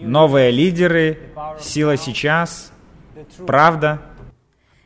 [0.00, 1.18] Новые лидеры,
[1.60, 2.70] сила сейчас,
[3.46, 4.00] правда.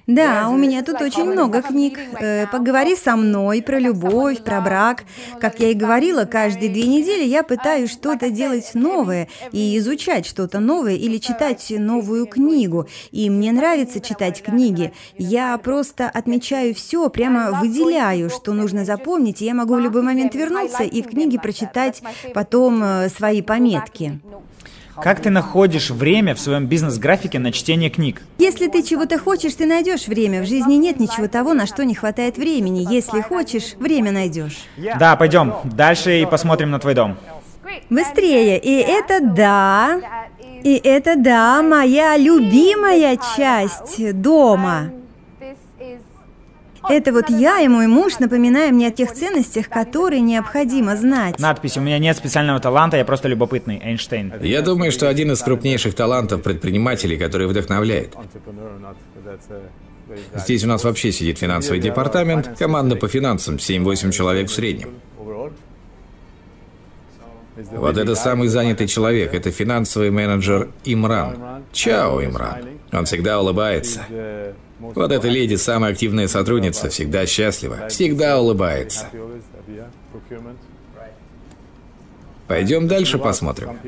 [0.06, 1.98] Да, у меня тут очень много книг.
[2.18, 5.04] Э, поговори со мной про любовь, про брак.
[5.40, 10.58] Как я и говорила, каждые две недели я пытаюсь что-то делать новое и изучать что-то
[10.58, 12.88] новое или читать новую книгу.
[13.12, 14.92] И мне нравится читать книги.
[15.18, 20.34] Я просто отмечаю все, прямо выделяю, что нужно запомнить, и я могу в любой момент
[20.34, 22.02] вернуться и в книге прочитать
[22.34, 24.20] потом э, свои пометки.
[25.00, 28.22] Как ты находишь время в своем бизнес-графике на чтение книг?
[28.38, 30.42] Если ты чего-то хочешь, ты найдешь время.
[30.42, 32.86] В жизни нет ничего того, на что не хватает времени.
[32.88, 34.58] Если хочешь, время найдешь.
[34.98, 37.16] Да, пойдем дальше и посмотрим на твой дом.
[37.88, 38.58] Быстрее.
[38.58, 40.00] И это да.
[40.62, 44.90] И это да, моя любимая часть дома.
[46.88, 51.38] Это вот я и мой муж напоминаем мне о тех ценностях, которые необходимо знать.
[51.38, 53.80] Надпись «У меня нет специального таланта, я просто любопытный».
[53.82, 54.32] Эйнштейн.
[54.42, 58.14] Я думаю, что один из крупнейших талантов предпринимателей, который вдохновляет.
[60.34, 64.90] Здесь у нас вообще сидит финансовый департамент, команда по финансам, 7-8 человек в среднем.
[67.72, 71.62] Вот это самый занятый человек, это финансовый менеджер Имран.
[71.72, 72.64] Чао, Имран.
[72.92, 74.00] Он всегда улыбается.
[74.82, 79.06] Вот эта леди, самая активная сотрудница, всегда счастлива, всегда улыбается.
[82.48, 83.78] Пойдем дальше посмотрим.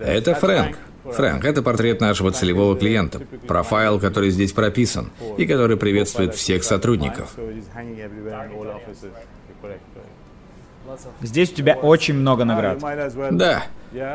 [0.00, 0.78] Это Фрэнк.
[1.04, 7.36] Фрэнк, это портрет нашего целевого клиента, профайл, который здесь прописан, и который приветствует всех сотрудников.
[11.22, 12.78] Здесь у тебя очень много наград.
[13.30, 13.64] Да.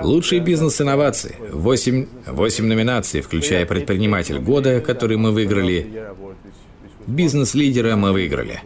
[0.01, 1.35] Лучший бизнес-инновации.
[1.51, 6.05] Восемь, восемь номинаций, включая предприниматель года, который мы выиграли.
[7.07, 8.59] Бизнес-лидера мы выиграли.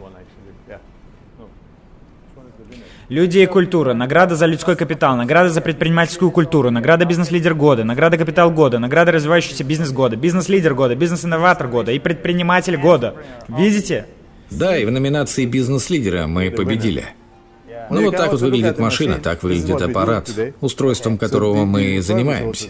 [3.10, 8.16] Люди и культура, награда за людской капитал, награда за предпринимательскую культуру, награда бизнес-лидер года, награда
[8.16, 13.14] капитал года, награда развивающийся бизнес года, бизнес-лидер года, бизнес-инноватор года и предприниматель года.
[13.46, 14.06] Видите?
[14.50, 17.04] Да, и в номинации бизнес-лидера мы победили.
[17.90, 22.68] Ну вот так вот выглядит машина, так выглядит аппарат, устройством которого мы занимаемся.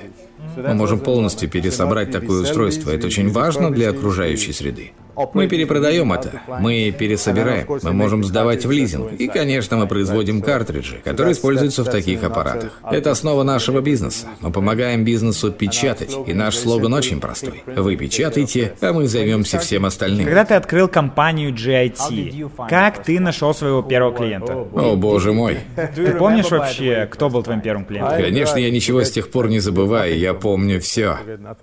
[0.57, 2.91] Мы можем полностью пересобрать такое устройство.
[2.91, 4.93] Это очень важно для окружающей среды.
[5.33, 9.13] Мы перепродаем это, мы пересобираем, мы можем сдавать в лизинг.
[9.13, 12.81] И, конечно, мы производим картриджи, которые используются в таких аппаратах.
[12.91, 14.27] Это основа нашего бизнеса.
[14.41, 17.63] Мы помогаем бизнесу печатать, и наш слоган очень простой.
[17.67, 20.27] Вы печатаете, а мы займемся всем остальным.
[20.27, 24.55] Когда ты открыл компанию GIT, как ты нашел своего первого клиента?
[24.55, 25.59] О, боже мой.
[25.95, 28.21] Ты помнишь вообще, кто был твоим первым клиентом?
[28.21, 31.19] Конечно, я ничего с тех пор не забываю, я помню все.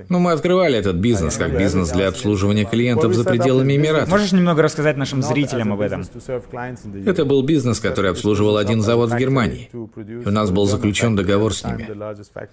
[0.10, 4.10] Но мы открывали этот бизнес как бизнес для обслуживания клиентов за пределами Эмиратов.
[4.10, 6.04] Можешь немного рассказать нашим зрителям об этом?
[7.06, 9.70] Это был бизнес, который обслуживал один завод в Германии.
[9.74, 11.90] И у нас был заключен договор с ними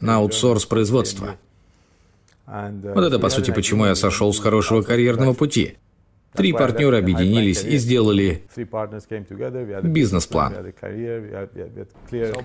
[0.00, 1.36] на аутсорс производства.
[2.46, 5.76] Вот это, по сути, почему я сошел с хорошего карьерного пути.
[6.38, 8.42] Три партнера объединились и сделали
[9.82, 10.54] бизнес-план.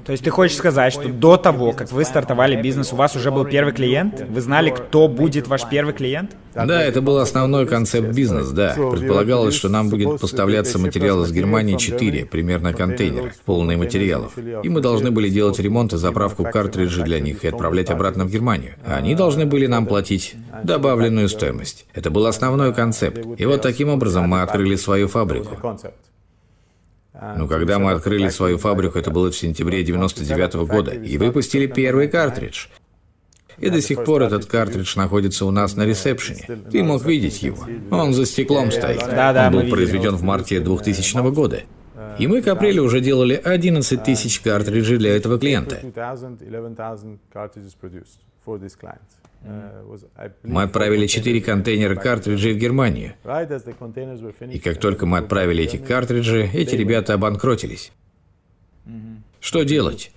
[0.05, 3.31] То есть ты хочешь сказать, что до того, как вы стартовали бизнес, у вас уже
[3.31, 4.25] был первый клиент?
[4.27, 6.35] Вы знали, кто будет ваш первый клиент?
[6.53, 8.73] Да, это был основной концепт бизнеса, да.
[8.73, 14.33] Предполагалось, что нам будет поставляться материал из Германии 4, примерно контейнеры, полные материалов.
[14.63, 18.31] И мы должны были делать ремонт и заправку картриджей для них и отправлять обратно в
[18.31, 18.73] Германию.
[18.85, 21.85] А они должны были нам платить добавленную стоимость.
[21.93, 23.19] Это был основной концепт.
[23.37, 25.57] И вот таким образом мы открыли свою фабрику.
[27.37, 31.67] Но когда мы открыли свою фабрику, это было в сентябре 99 -го года, и выпустили
[31.67, 32.67] первый картридж.
[33.59, 36.47] И до сих пор этот картридж находится у нас на ресепшене.
[36.71, 37.65] Ты мог видеть его.
[37.91, 39.03] Он за стеклом стоит.
[39.03, 41.61] Он был произведен в марте 2000 года.
[42.19, 45.81] И мы к апрелю уже делали 11 тысяч картриджей для этого клиента.
[50.43, 53.13] Мы отправили 4 контейнера картриджей в Германию.
[54.51, 57.91] И как только мы отправили эти картриджи, эти ребята обанкротились.
[59.39, 60.11] Что делать?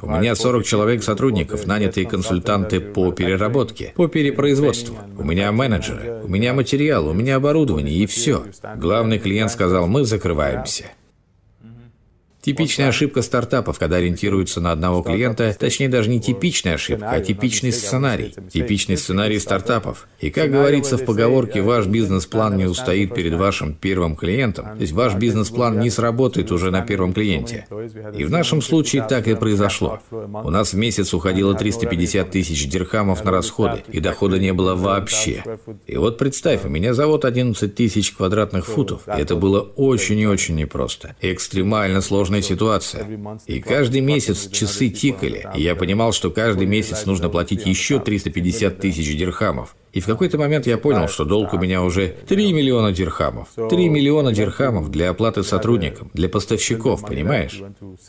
[0.00, 4.96] У меня 40 человек сотрудников, нанятые консультанты по переработке, по перепроизводству.
[5.18, 8.44] У меня менеджеры, у меня материал, у меня оборудование и все.
[8.76, 10.84] Главный клиент сказал, мы закрываемся.
[12.42, 17.70] Типичная ошибка стартапов, когда ориентируются на одного клиента, точнее даже не типичная ошибка, а типичный
[17.70, 18.34] сценарий.
[18.50, 20.08] Типичный сценарий стартапов.
[20.20, 24.92] И как говорится в поговорке, ваш бизнес-план не устоит перед вашим первым клиентом, то есть
[24.92, 27.66] ваш бизнес-план не сработает уже на первом клиенте.
[28.16, 30.00] И в нашем случае так и произошло.
[30.10, 35.44] У нас в месяц уходило 350 тысяч дирхамов на расходы, и дохода не было вообще.
[35.86, 39.02] И вот представь, у меня завод 11 тысяч квадратных футов.
[39.06, 41.14] И это было очень и очень непросто.
[41.20, 43.06] Экстремально сложно сложная ситуация.
[43.46, 48.78] И каждый месяц часы тикали, и я понимал, что каждый месяц нужно платить еще 350
[48.78, 49.74] тысяч дирхамов.
[49.92, 53.48] И в какой-то момент я понял, что долг у меня уже 3 миллиона дирхамов.
[53.54, 57.60] 3 миллиона дирхамов для оплаты сотрудникам, для поставщиков, понимаешь?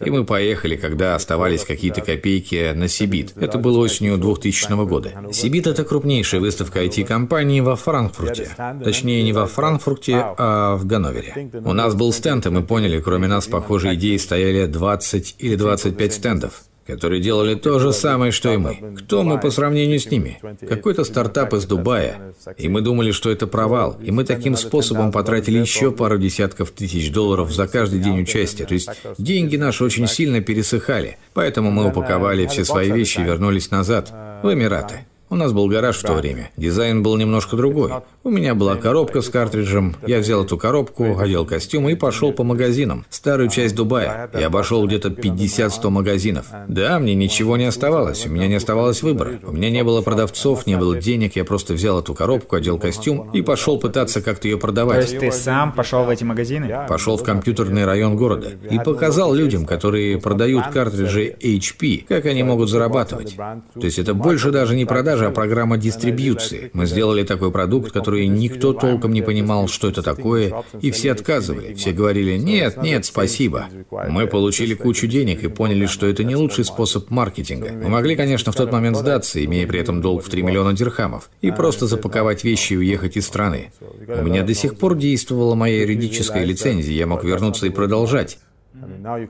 [0.04, 3.34] И мы поехали, когда оставались какие-то копейки на Сибит.
[3.36, 5.12] Это было осенью 2000 года.
[5.32, 8.50] Сибит– это крупнейшая выставка IT-компаний во Франкфурте.
[8.84, 11.50] Точнее, не во Франкфурте, а в Ганновере.
[11.66, 16.14] У нас был стенд, и мы поняли, кроме нас, похожие идеи стояли 20 или 25
[16.14, 18.96] стендов которые делали то же самое, что и мы.
[18.98, 20.40] Кто мы по сравнению с ними?
[20.68, 22.34] Какой-то стартап из Дубая.
[22.58, 23.98] И мы думали, что это провал.
[24.04, 28.66] И мы таким способом потратили еще пару десятков тысяч долларов за каждый день участия.
[28.66, 31.18] То есть деньги наши очень сильно пересыхали.
[31.34, 34.12] Поэтому мы упаковали все свои вещи и вернулись назад,
[34.44, 35.06] в Эмираты.
[35.32, 36.52] У нас был гараж в то время.
[36.58, 37.90] Дизайн был немножко другой.
[38.26, 39.96] У меня была коробка с картриджем.
[40.06, 43.06] Я взял эту коробку, одел костюм и пошел по магазинам.
[43.10, 44.30] Старую часть Дубая.
[44.38, 46.48] Я обошел где-то 50-100 магазинов.
[46.68, 48.26] Да, мне ничего не оставалось.
[48.26, 49.40] У меня не оставалось выбора.
[49.44, 51.38] У меня не было продавцов, не было денег.
[51.38, 55.06] Я просто взял эту коробку, одел костюм и пошел пытаться как-то ее продавать.
[55.06, 56.86] То есть ты сам пошел в эти магазины?
[56.90, 62.70] Пошел в компьютерный район города и показал людям, которые продают картриджи HP, как они могут
[62.70, 63.38] зарабатывать.
[63.38, 66.72] То есть это больше даже не продажа, продажи, а программа дистрибьюции.
[66.74, 71.74] Мы сделали такой продукт, который никто толком не понимал, что это такое, и все отказывали.
[71.74, 73.68] Все говорили «нет, нет, спасибо».
[74.10, 77.72] Мы получили кучу денег и поняли, что это не лучший способ маркетинга.
[77.72, 81.30] Мы могли, конечно, в тот момент сдаться, имея при этом долг в 3 миллиона дирхамов,
[81.42, 83.72] и просто запаковать вещи и уехать из страны.
[84.08, 88.40] У меня до сих пор действовала моя юридическая лицензия, я мог вернуться и продолжать.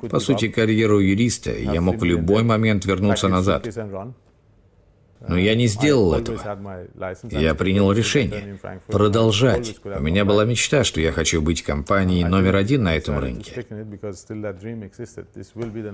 [0.10, 3.68] По сути, карьеру юриста я мог в любой момент вернуться назад.
[5.28, 6.40] Но я не сделал этого.
[7.30, 9.76] Я принял решение продолжать.
[9.84, 13.66] У меня была мечта, что я хочу быть компанией номер один на этом рынке.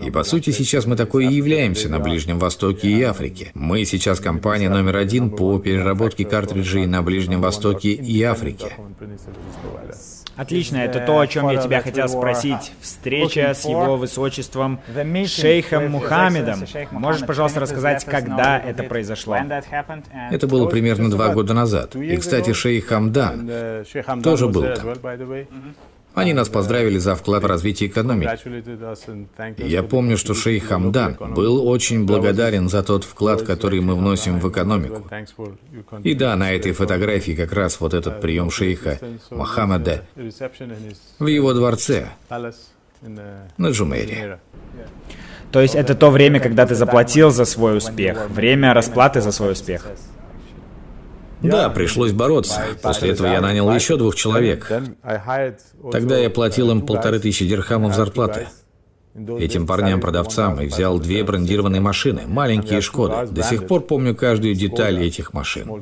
[0.02, 3.52] И по сути сейчас мы такой и являемся на Ближнем Востоке и Африке.
[3.54, 8.74] Мы сейчас компания номер один по переработке картриджей на Ближнем Востоке и Африке.
[10.38, 12.72] Отлично, это то, о чем я тебя хотел спросить.
[12.82, 14.80] Встреча с его высочеством
[15.26, 16.64] шейхом Мухаммедом.
[16.92, 19.38] Можешь, пожалуйста, рассказать, когда это произошло?
[20.32, 21.96] Это было примерно два года назад.
[21.96, 23.50] И, кстати, шейх Хамдан
[24.24, 24.96] тоже был там.
[26.18, 28.32] Они нас поздравили за вклад в развитие экономики.
[29.62, 34.50] Я помню, что шейх Хамдан был очень благодарен за тот вклад, который мы вносим в
[34.50, 35.08] экономику.
[36.04, 38.98] И да, на этой фотографии как раз вот этот прием шейха
[39.30, 40.06] Мохаммеда
[41.20, 42.08] в его дворце
[43.58, 44.40] на Джумейре.
[45.52, 49.52] То есть это то время, когда ты заплатил за свой успех, время расплаты за свой
[49.52, 49.86] успех.
[51.42, 52.62] Да, пришлось бороться.
[52.82, 54.72] После этого я нанял еще двух человек.
[55.92, 58.48] Тогда я платил им полторы тысячи дирхамов зарплаты.
[59.40, 63.28] этим парням-продавцам и взял две брендированные машины, маленькие «Шкоды».
[63.32, 65.82] До сих пор помню каждую деталь этих машин.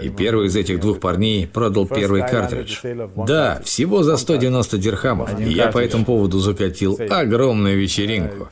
[0.00, 2.78] И первый из этих двух парней продал первый картридж.
[3.26, 5.38] Да, всего за 190 дирхамов.
[5.38, 8.48] И я по этому поводу закатил огромную вечеринку.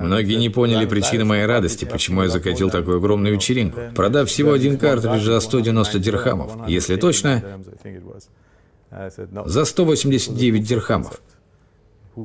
[0.00, 4.76] Многие не поняли причины моей радости, почему я закатил такую огромную вечеринку, продав всего один
[4.76, 6.68] картридж за 190 дирхамов.
[6.68, 7.42] Если точно,
[9.44, 11.20] за 189 дирхамов.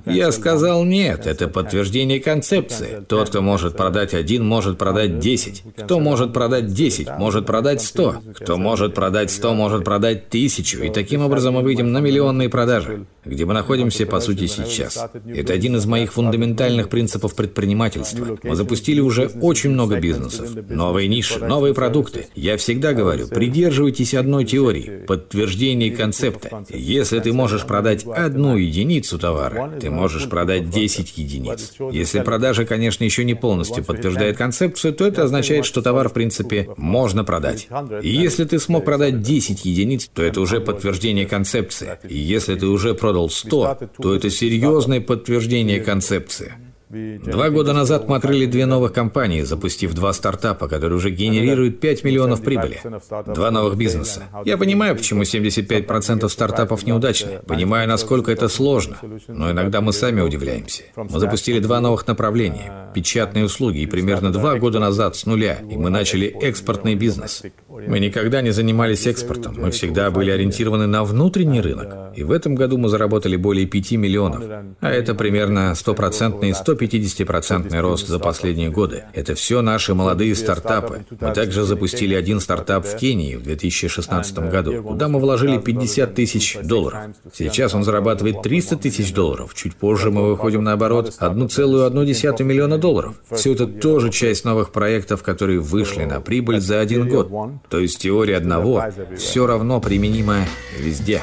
[0.06, 3.04] Я сказал нет, это подтверждение концепции.
[3.08, 5.64] Тот, кто может продать один, может продать 10.
[5.78, 8.22] Кто может продать 10, может продать 100.
[8.36, 10.86] Кто может продать 100, может продать 1000.
[10.86, 15.10] И таким образом мы выйдем на миллионные продажи где мы находимся, по сути, сейчас.
[15.28, 18.38] Это один из моих фундаментальных принципов предпринимательства.
[18.44, 20.50] Мы запустили уже очень много бизнесов.
[20.70, 22.28] Новые ниши, новые продукты.
[22.36, 26.64] Я всегда говорю, придерживайтесь одной теории– подтверждения концепта.
[26.70, 31.74] Если ты можешь продать одну единицу товара, ты можешь продать 10 единиц.
[31.92, 36.70] Если продажа, конечно, еще не полностью подтверждает концепцию, то это означает, что товар, в принципе,
[36.78, 37.68] можно продать.
[38.02, 41.98] И если ты смог продать 10 единиц, то это уже подтверждение концепции.
[42.08, 46.54] И если ты уже продал продал 100, то это серьезное подтверждение концепции.
[46.90, 52.04] Два года назад мы открыли две новых компании, запустив два стартапа, которые уже генерируют 5
[52.04, 52.82] миллионов прибыли.
[53.28, 54.24] Два новых бизнеса.
[54.44, 57.42] Я понимаю, почему 75% стартапов неудачны.
[57.46, 58.98] Понимаю, насколько это сложно.
[59.28, 60.82] Но иногда мы сами удивляемся.
[60.96, 62.92] Мы запустили два новых направления.
[62.96, 63.82] Печатные услуги.
[63.82, 65.60] И примерно два года назад с нуля.
[65.70, 67.44] И мы начали экспортный бизнес.
[67.70, 69.56] Мы никогда не занимались экспортом.
[69.60, 72.16] Мы всегда были ориентированы на внутренний рынок.
[72.16, 74.44] И в этом году мы заработали более 5 миллионов.
[74.82, 79.06] А это примерно стопроцентные 100 150% рост за последние годы.
[79.14, 81.06] Это все наши молодые стартапы.
[81.20, 86.58] Мы также запустили один стартап в Кении в 2016 году, куда мы вложили 50 тысяч
[86.64, 87.16] долларов.
[87.34, 89.54] Сейчас он зарабатывает 300 тысяч долларов.
[89.54, 93.16] Чуть позже мы выходим на оборот 1,1 миллиона долларов.
[93.32, 97.30] Все это тоже часть новых проектов, которые вышли на прибыль за один год.
[97.70, 98.86] То есть теория одного
[99.18, 100.46] все равно применима
[100.78, 101.22] везде.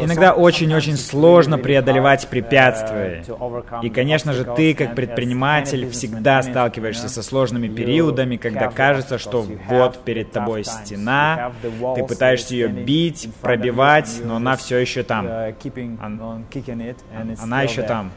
[0.00, 3.24] Иногда очень-очень сложно преодолевать препятствия.
[3.82, 9.98] И, конечно же, ты, как предприниматель, всегда сталкиваешься со сложными периодами, когда кажется, что вот
[10.04, 11.52] перед тобой стена,
[11.94, 15.26] ты пытаешься ее бить, пробивать, но она все еще там.
[17.40, 18.10] Она еще там.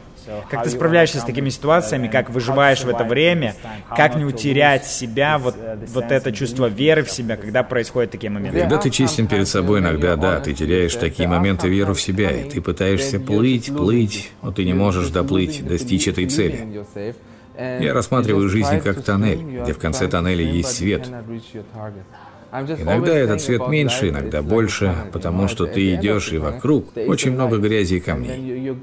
[0.50, 3.54] Как ты справляешься с такими ситуациями, как выживаешь в это время,
[3.94, 5.56] как не утерять себя, вот,
[5.88, 8.60] вот это чувство веры в себя, когда происходят такие моменты?
[8.60, 12.48] Когда ты честен перед собой, иногда, да, ты теряешь такие моменты веру в себя, и
[12.48, 16.84] ты пытаешься плыть, плыть, но ты не можешь доплыть, достичь этой цели.
[17.58, 21.10] Я рассматриваю жизнь как тоннель, где в конце тоннеля есть свет.
[22.52, 27.94] Иногда этот цвет меньше, иногда больше, потому что ты идешь и вокруг очень много грязи
[27.94, 28.74] и камней.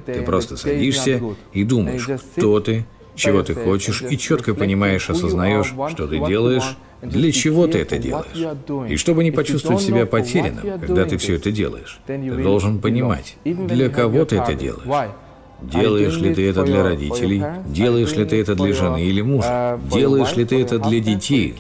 [0.06, 1.22] Ты просто садишься
[1.54, 2.86] и думаешь, кто ты,
[3.16, 8.90] чего ты хочешь, и четко понимаешь, осознаешь, что ты делаешь, для чего ты это делаешь.
[8.90, 13.90] И чтобы не почувствовать себя потерянным, когда ты все это делаешь, ты должен понимать, для
[13.90, 15.14] кого ты это делаешь.
[15.64, 17.44] Делаешь ли ты это для родителей?
[17.68, 19.80] Делаешь ли ты это для жены или мужа?
[19.92, 21.56] Делаешь ли ты это для детей?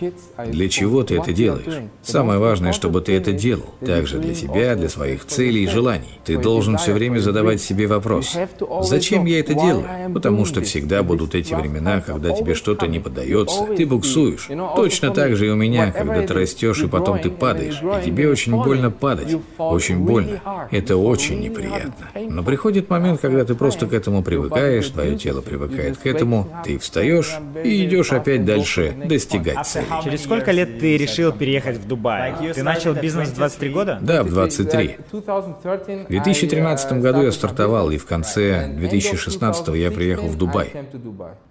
[0.45, 1.83] Для чего ты это делаешь?
[2.01, 3.73] Самое важное, чтобы ты это делал.
[3.85, 6.19] Также для себя, для своих целей и желаний.
[6.25, 8.35] Ты должен все время задавать себе вопрос.
[8.81, 9.85] Зачем я это делаю?
[10.13, 14.49] Потому что всегда будут эти времена, когда тебе что-то не поддается, ты буксуешь.
[14.75, 17.81] Точно так же и у меня, когда ты растешь и потом ты падаешь.
[18.01, 19.37] И тебе очень больно падать.
[19.57, 20.41] Очень больно.
[20.71, 22.09] Это очень неприятно.
[22.29, 26.79] Но приходит момент, когда ты просто к этому привыкаешь, твое тело привыкает к этому, ты
[26.79, 29.85] встаешь и идешь опять дальше достигать цели.
[30.03, 32.33] Через сколько лет ты решил переехать в Дубай?
[32.55, 33.99] Ты начал бизнес в 23 года?
[34.01, 34.97] Да, в 23.
[35.11, 40.71] В 2013 году я стартовал, и в конце 2016 я приехал в Дубай.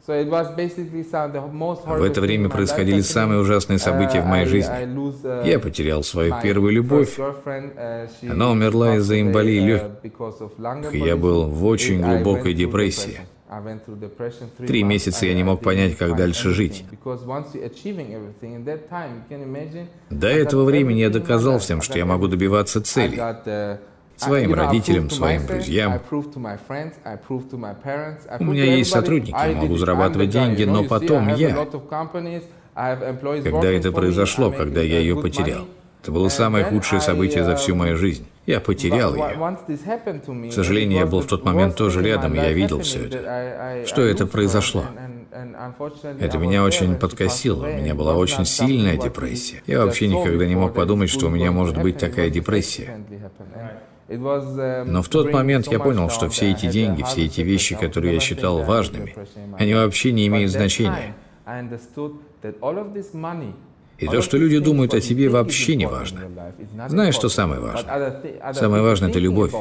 [0.05, 5.47] В это время происходили самые ужасные события в моей жизни.
[5.47, 7.17] Я потерял свою первую любовь.
[8.29, 10.13] Она умерла из-за эмболии легких.
[10.93, 13.21] Я был в очень глубокой депрессии.
[14.67, 16.85] Три месяца я не мог понять, как дальше жить.
[20.11, 23.21] До этого времени я доказал всем, что я могу добиваться целей.
[24.17, 26.01] Своим родителям, своим друзьям.
[28.39, 31.67] У меня есть сотрудники, я могу зарабатывать деньги, но потом я...
[32.75, 35.67] Когда это произошло, когда я ее потерял?
[36.03, 38.27] Это было самое худшее событие за всю мою жизнь.
[38.47, 40.51] Я потерял ее.
[40.51, 43.85] К сожалению, я был в тот момент тоже рядом, и я видел все это.
[43.87, 44.85] Что это произошло?
[46.21, 47.67] Это меня очень подкосило.
[47.67, 49.63] У меня была очень сильная депрессия.
[49.67, 52.99] Я вообще никогда не мог подумать, что у меня может быть такая депрессия.
[54.09, 58.21] Но в тот момент я понял, что все эти деньги, все эти вещи, которые я
[58.21, 59.15] считал важными,
[59.59, 61.15] они вообще не имеют значения.
[63.99, 66.21] И то, что люди думают о тебе, вообще не важно.
[66.89, 68.23] Знаешь, что самое важное?
[68.53, 69.53] Самое важное– это любовь.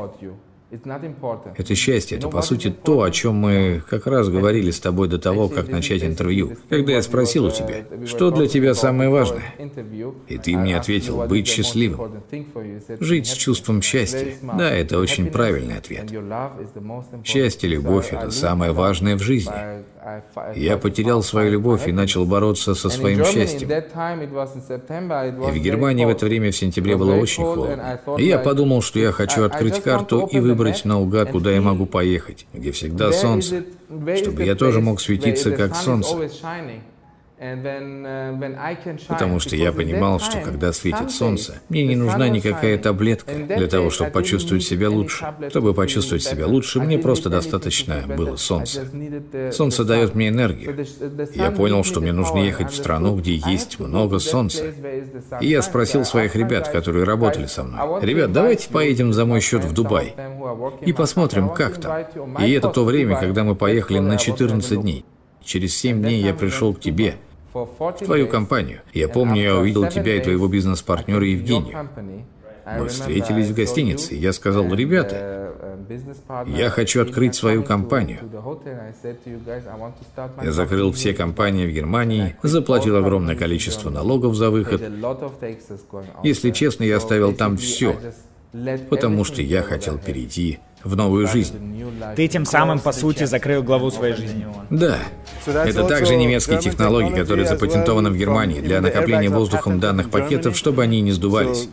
[1.57, 5.19] Это счастье, это по сути то, о чем мы как раз говорили с тобой до
[5.19, 6.55] того, как начать интервью.
[6.69, 9.53] Когда я спросил у тебя, что для тебя самое важное?
[10.29, 12.23] И ты мне ответил, быть счастливым.
[13.01, 14.33] Жить с чувством счастья.
[14.41, 16.09] Да, это очень правильный ответ.
[17.25, 19.53] Счастье, любовь– это самое важное в жизни.
[20.55, 23.69] Я потерял свою любовь и начал бороться со своим счастьем.
[23.69, 27.99] И в Германии в это время в сентябре было очень холодно.
[28.17, 32.47] И я подумал, что я хочу открыть карту и выбрать наугад, куда я могу поехать,
[32.53, 33.63] где всегда солнце,
[34.17, 36.29] чтобы я тоже мог светиться как солнце.
[37.41, 43.65] Uh, Потому что я понимал, что когда светит солнце, мне не нужна никакая таблетка для
[43.65, 45.25] того, чтобы почувствовать себя лучше.
[45.49, 48.85] Чтобы почувствовать себя лучше, мне просто достаточно было солнца.
[49.51, 50.85] Солнце дает мне энергию.
[51.33, 54.63] Я понял, что мне нужно ехать в страну, где есть много солнца.
[55.41, 59.65] И я спросил своих ребят, которые работали со мной, «Ребят, давайте поедем за мой счет
[59.65, 60.13] в Дубай
[60.85, 62.05] и посмотрим, как там».
[62.39, 65.05] И это то время, когда мы поехали на 14 дней.
[65.43, 67.15] Через 7 дней я пришел к тебе–
[67.53, 68.81] в твою компанию.
[68.93, 71.89] Я помню, я увидел тебя и твоего бизнес-партнера Евгению.
[72.77, 75.53] Мы встретились в гостинице, я сказал, ребята,
[76.47, 78.19] я хочу открыть свою компанию.
[80.43, 84.81] Я закрыл все компании в Германии, заплатил огромное количество налогов за выход.
[86.23, 87.97] Если честно, я оставил там все,
[88.89, 91.71] потому что я хотел перейти в новую жизнь.
[92.15, 94.45] Ты тем самым, по сути, закрыл главу своей жизни.
[94.69, 94.97] Да.
[95.45, 101.01] Это также немецкие технологии, которые запатентованы в Германии для накопления воздухом данных пакетов, чтобы они
[101.01, 101.69] не сдувались.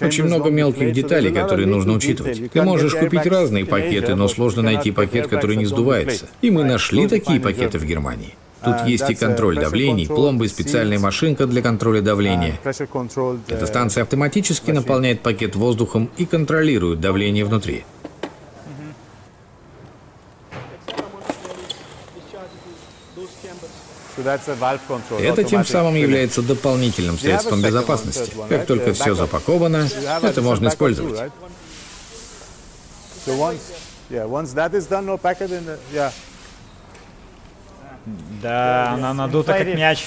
[0.00, 2.50] Очень много мелких деталей, которые нужно учитывать.
[2.50, 6.26] Ты можешь купить разные пакеты, но сложно найти пакет, который не сдувается.
[6.42, 8.34] И мы нашли такие пакеты в Германии.
[8.62, 12.58] Тут есть и контроль давлений, пломбы, специальная машинка для контроля давления.
[13.48, 17.84] Эта станция автоматически наполняет пакет воздухом и контролирует давление внутри.
[25.18, 28.32] Это тем самым является дополнительным средством безопасности.
[28.48, 29.88] Как только все запаковано,
[30.22, 31.30] это можно использовать.
[38.42, 40.06] Да, она надута как мяч.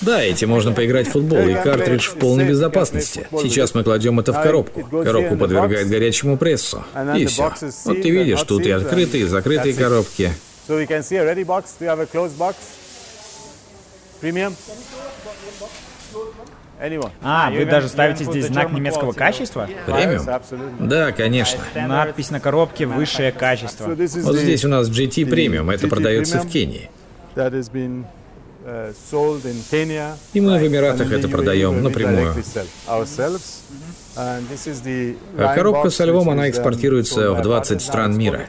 [0.00, 3.26] Да, этим можно поиграть в футбол, и картридж в полной безопасности.
[3.42, 4.84] Сейчас мы кладем это в коробку.
[4.84, 6.84] Коробку подвергает горячему прессу.
[7.16, 7.52] И все.
[7.86, 10.32] Вот ты видишь, тут и открытые, и закрытые коробки.
[14.20, 14.54] Премиум?
[17.22, 19.68] А, вы даже ставите здесь знак немецкого качества?
[19.86, 20.26] Премиум?
[20.80, 21.60] Да, конечно.
[21.74, 23.86] Надпись на коробке «Высшее качество».
[23.86, 26.90] Вот здесь у нас GT Premium, это продается в Кении.
[30.34, 32.34] И мы в Эмиратах это продаем напрямую.
[35.36, 38.48] А коробка со львом, она экспортируется в 20 стран мира.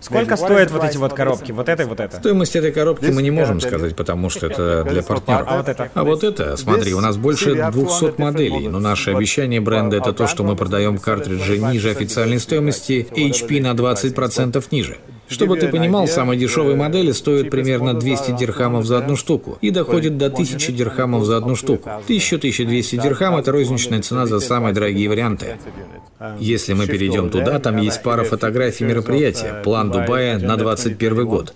[0.00, 1.52] Сколько стоят вот эти вот коробки?
[1.52, 2.16] Вот это и вот это?
[2.16, 5.46] Стоимость этой коробки мы не можем сказать, потому что это для партнеров.
[5.48, 5.90] А вот это?
[5.94, 10.26] А вот это, смотри, у нас больше 200 моделей, но наше обещание бренда это то,
[10.26, 14.98] что мы продаем картриджи ниже официальной стоимости, HP на 20% ниже.
[15.28, 20.16] Чтобы ты понимал, самые дешевые модели стоят примерно 200 дирхамов за одну штуку и доходят
[20.16, 21.90] до 1000 дирхамов за одну штуку.
[22.08, 25.58] 1000-1200 дирхам– это розничная цена за самые дорогие варианты.
[26.38, 31.54] Если мы перейдем туда, там есть пара фотографий мероприятия, план Дубая на 21 год.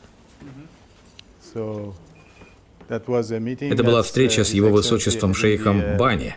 [2.88, 6.34] Это была встреча с его высочеством шейхом Бани.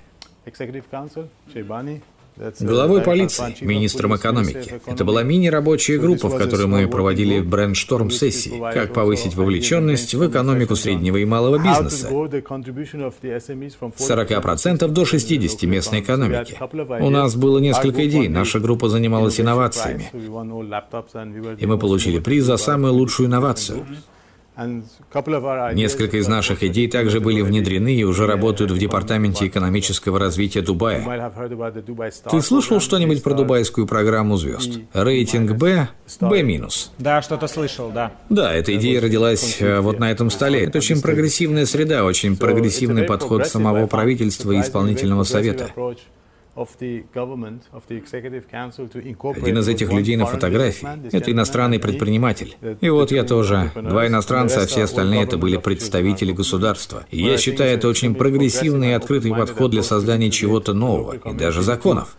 [2.59, 4.79] Главой полиции, министром экономики.
[4.85, 11.17] Это была мини-рабочая группа, в которой мы проводили брендшторм-сессии, как повысить вовлеченность в экономику среднего
[11.17, 12.07] и малого бизнеса.
[13.95, 16.57] С 40% до 60% местной экономики.
[17.01, 20.09] У нас было несколько идей, наша группа занималась инновациями.
[21.59, 23.85] И мы получили приз за самую лучшую инновацию.
[25.73, 31.03] Несколько из наших идей также были внедрены и уже работают в Департаменте экономического развития Дубая.
[32.29, 34.79] Ты слышал что-нибудь про дубайскую программу звезд?
[34.93, 35.89] Рейтинг Б,
[36.21, 36.43] Б-.
[36.99, 38.11] Да, что-то слышал, да.
[38.29, 40.65] Да, эта идея родилась э, вот на этом столе.
[40.65, 45.71] Это очень прогрессивная среда, очень прогрессивный подход самого правительства и исполнительного совета.
[46.55, 47.57] Один
[49.57, 52.55] из этих людей на фотографии– это иностранный предприниматель.
[52.79, 53.71] И вот я тоже.
[53.75, 57.05] Два иностранца, а все остальные– это были представители государства.
[57.09, 61.61] И я считаю, это очень прогрессивный и открытый подход для создания чего-то нового, и даже
[61.61, 62.17] законов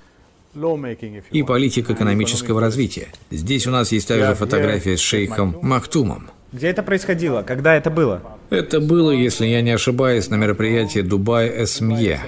[1.33, 3.09] и политик экономического развития.
[3.31, 6.31] Здесь у нас есть также фотография с шейхом Махтумом.
[6.53, 7.43] Где это происходило?
[7.43, 8.23] Когда это было?
[8.51, 12.21] Это было, если я не ошибаюсь, на мероприятии Дубай СМЕ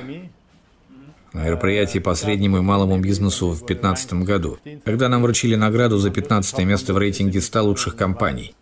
[1.37, 6.11] на мероприятии по среднему и малому бизнесу в 2015 году, когда нам вручили награду за
[6.11, 8.55] 15 место в рейтинге 100 лучших компаний.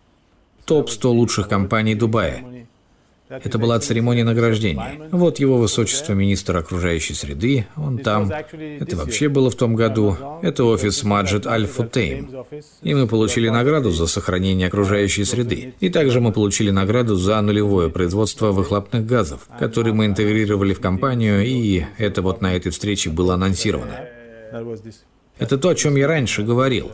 [0.65, 2.45] Топ-100 лучших компаний Дубая.
[3.29, 5.09] Это была церемония награждения.
[5.11, 8.31] Вот его высочество министр окружающей среды, он там.
[8.31, 10.17] Это вообще было в том году.
[10.43, 12.31] Это офис Маджид Аль-Футейм.
[12.83, 15.75] И мы получили награду за сохранение окружающей среды.
[15.81, 21.45] И также мы получили награду за нулевое производство выхлопных газов, которые мы интегрировали в компанию,
[21.45, 24.07] и это вот на этой встрече было анонсировано.
[25.39, 26.93] Это то, о чем я раньше говорил.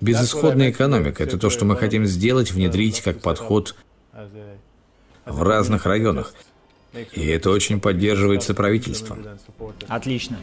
[0.00, 3.74] Безысходная экономика– это то, что мы хотим сделать, внедрить как подход
[5.28, 6.32] в разных районах.
[7.12, 9.24] И это очень поддерживается правительством.
[9.88, 10.38] Отлично.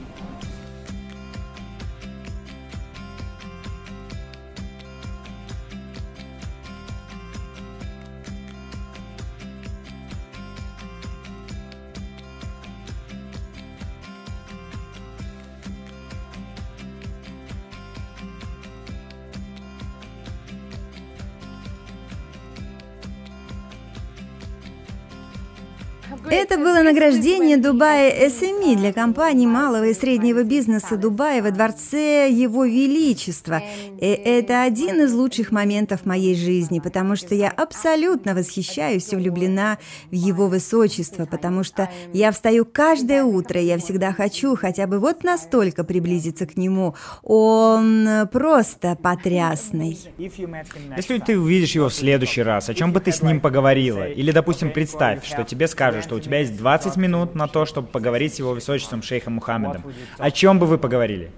[26.30, 32.66] Это было награждение Дубая SME для компаний малого и среднего бизнеса Дубая во дворце Его
[32.66, 33.62] Величества.
[34.06, 39.80] И это один из лучших моментов моей жизни, потому что я абсолютно восхищаюсь и влюблена
[40.12, 45.24] в Его Высочество, потому что я встаю каждое утро, я всегда хочу хотя бы вот
[45.24, 46.94] настолько приблизиться к Нему.
[47.24, 49.98] Он просто потрясный.
[50.20, 54.08] Если ты увидишь его в следующий раз, о чем бы ты с ним поговорила?
[54.08, 57.88] Или, допустим, представь, что тебе скажут, что у тебя есть 20 минут на то, чтобы
[57.88, 59.84] поговорить с его высочеством шейхом Мухаммедом.
[60.20, 61.32] О чем бы вы поговорили?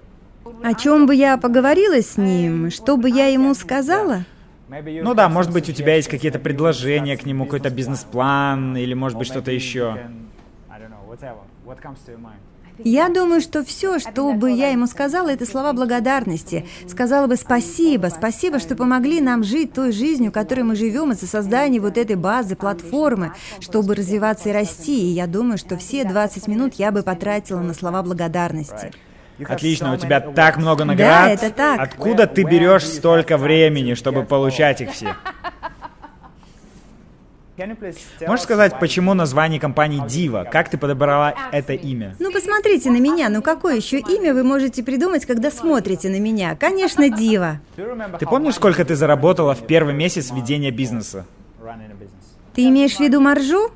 [0.62, 2.70] О чем бы я поговорила с ним?
[2.70, 4.24] Что бы я ему сказала?
[4.68, 9.16] Ну да, может быть, у тебя есть какие-то предложения к нему, какой-то бизнес-план, или может
[9.16, 9.98] быть что-то еще.
[12.84, 16.64] Я думаю, что все, что бы я ему сказала, это слова благодарности.
[16.86, 21.80] Сказала бы спасибо, спасибо, что помогли нам жить той жизнью, которой мы живем, из-за создания
[21.80, 25.10] вот этой базы, платформы, чтобы развиваться и расти.
[25.10, 28.92] И я думаю, что все 20 минут я бы потратила на слова благодарности.
[29.46, 31.26] Отлично, у тебя так много наград.
[31.26, 31.80] Да, это так.
[31.80, 35.14] Откуда ты берешь столько времени, чтобы получать их все?
[38.26, 40.46] Можешь сказать, почему название компании Дива?
[40.50, 42.14] Как ты подобрала это имя?
[42.20, 43.28] Ну, посмотрите на меня.
[43.28, 46.54] Ну, какое еще имя вы можете придумать, когда смотрите на меня?
[46.54, 47.60] Конечно, Дива.
[48.20, 51.26] Ты помнишь, сколько ты заработала в первый месяц ведения бизнеса?
[52.54, 53.70] Ты имеешь в виду маржу?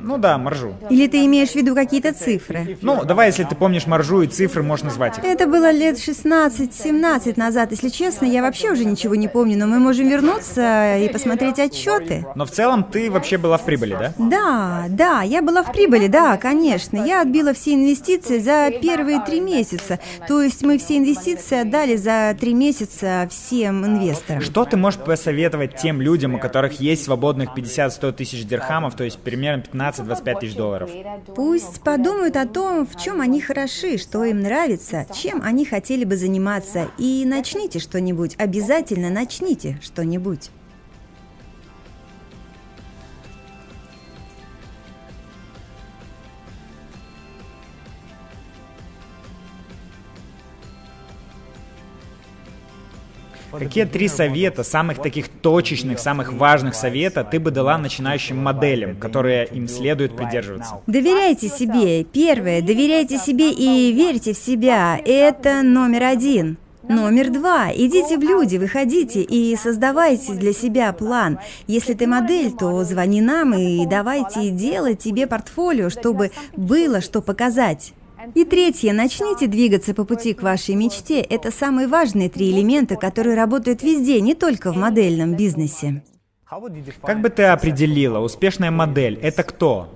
[0.00, 0.74] Ну да, маржу.
[0.90, 2.76] Или ты имеешь в виду какие-то цифры?
[2.82, 5.24] Ну, давай, если ты помнишь маржу и цифры, можешь назвать их.
[5.24, 7.70] Это было лет 16-17 назад.
[7.70, 12.26] Если честно, я вообще уже ничего не помню, но мы можем вернуться и посмотреть отчеты.
[12.34, 14.12] Но в целом ты вообще была в прибыли, да?
[14.18, 16.96] Да, да, я была в прибыли, да, конечно.
[16.96, 19.98] Я отбила все инвестиции за первые три месяца.
[20.26, 24.40] То есть мы все инвестиции отдали за три месяца всем инвесторам.
[24.42, 29.18] Что ты можешь посоветовать тем людям, у которых есть свободных 50-100 тысяч дирхамов, то есть
[29.18, 30.90] примерно 15-25 тысяч долларов.
[31.34, 36.16] Пусть подумают о том, в чем они хороши, что им нравится, чем они хотели бы
[36.16, 40.50] заниматься, и начните что-нибудь, обязательно начните что-нибудь.
[53.58, 59.46] Какие три совета, самых таких точечных, самых важных совета ты бы дала начинающим моделям, которые
[59.46, 60.80] им следует придерживаться?
[60.86, 62.04] Доверяйте себе.
[62.04, 64.98] Первое, доверяйте себе и верьте в себя.
[65.04, 66.58] Это номер один.
[66.88, 67.70] Номер два.
[67.74, 71.38] Идите в люди, выходите и создавайте для себя план.
[71.66, 77.94] Если ты модель, то звони нам и давайте делать тебе портфолио, чтобы было что показать.
[78.34, 81.20] И третье, начните двигаться по пути к вашей мечте.
[81.20, 86.02] Это самые важные три элемента, которые работают везде, не только в модельном бизнесе.
[87.02, 89.88] Как бы ты определила, успешная модель– это кто?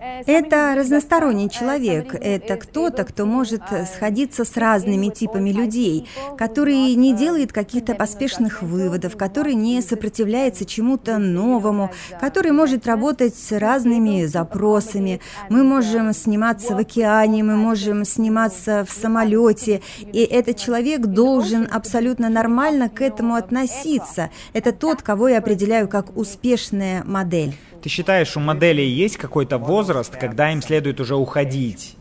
[0.00, 2.14] Это разносторонний человек.
[2.14, 9.16] Это кто-то, кто может сходиться с разными типами людей, который не делает каких-то поспешных выводов,
[9.16, 15.20] который не сопротивляется чему-то новому, который может работать с разными запросами.
[15.50, 22.30] Мы можем сниматься в океане, мы можем сниматься в самолете, и этот человек должен абсолютно
[22.30, 24.30] нормально к этому относиться.
[24.54, 27.54] Это тот, кого я определяю как успешная модель.
[27.82, 31.96] Ты считаешь, у моделей есть какой-то возраст, когда им следует уже уходить?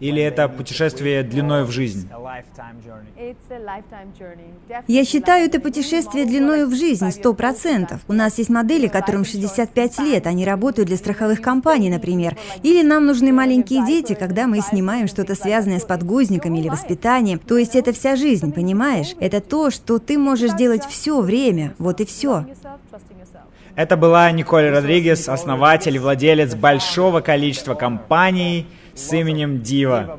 [0.00, 2.08] Или это путешествие длиной в жизнь?
[4.86, 8.00] Я считаю, это путешествие длиной в жизнь, сто процентов.
[8.06, 12.36] У нас есть модели, которым 65 лет, они работают для страховых компаний, например.
[12.62, 17.40] Или нам нужны маленькие дети, когда мы снимаем что-то связанное с подгузниками или воспитанием.
[17.40, 19.16] То есть это вся жизнь, понимаешь?
[19.18, 22.46] Это то, что ты можешь делать все время, вот и все.
[23.78, 28.66] Это была Николь Родригес, основатель владелец большого количества компаний
[28.96, 30.18] с именем Дива.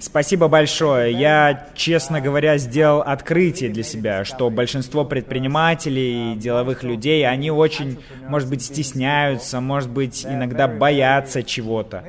[0.00, 1.12] Спасибо большое.
[1.12, 8.00] Я, честно говоря, сделал открытие для себя, что большинство предпринимателей и деловых людей, они очень,
[8.28, 12.02] может быть, стесняются, может быть, иногда боятся чего-то.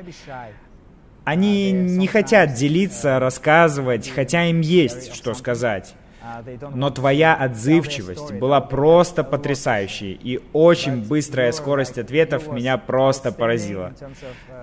[1.22, 5.94] Они не хотят делиться, рассказывать, хотя им есть что сказать.
[6.74, 13.92] Но твоя отзывчивость была просто потрясающей, и очень быстрая скорость ответов меня просто поразила.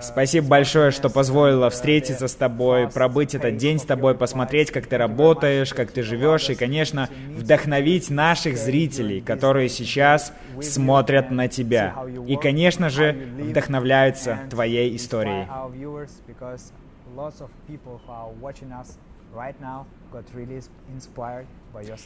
[0.00, 4.96] Спасибо большое, что позволила встретиться с тобой, пробыть этот день с тобой, посмотреть, как ты
[4.96, 11.94] работаешь, как ты живешь, и, конечно, вдохновить наших зрителей, которые сейчас смотрят на тебя.
[12.26, 15.46] И, конечно же, вдохновляются твоей историей.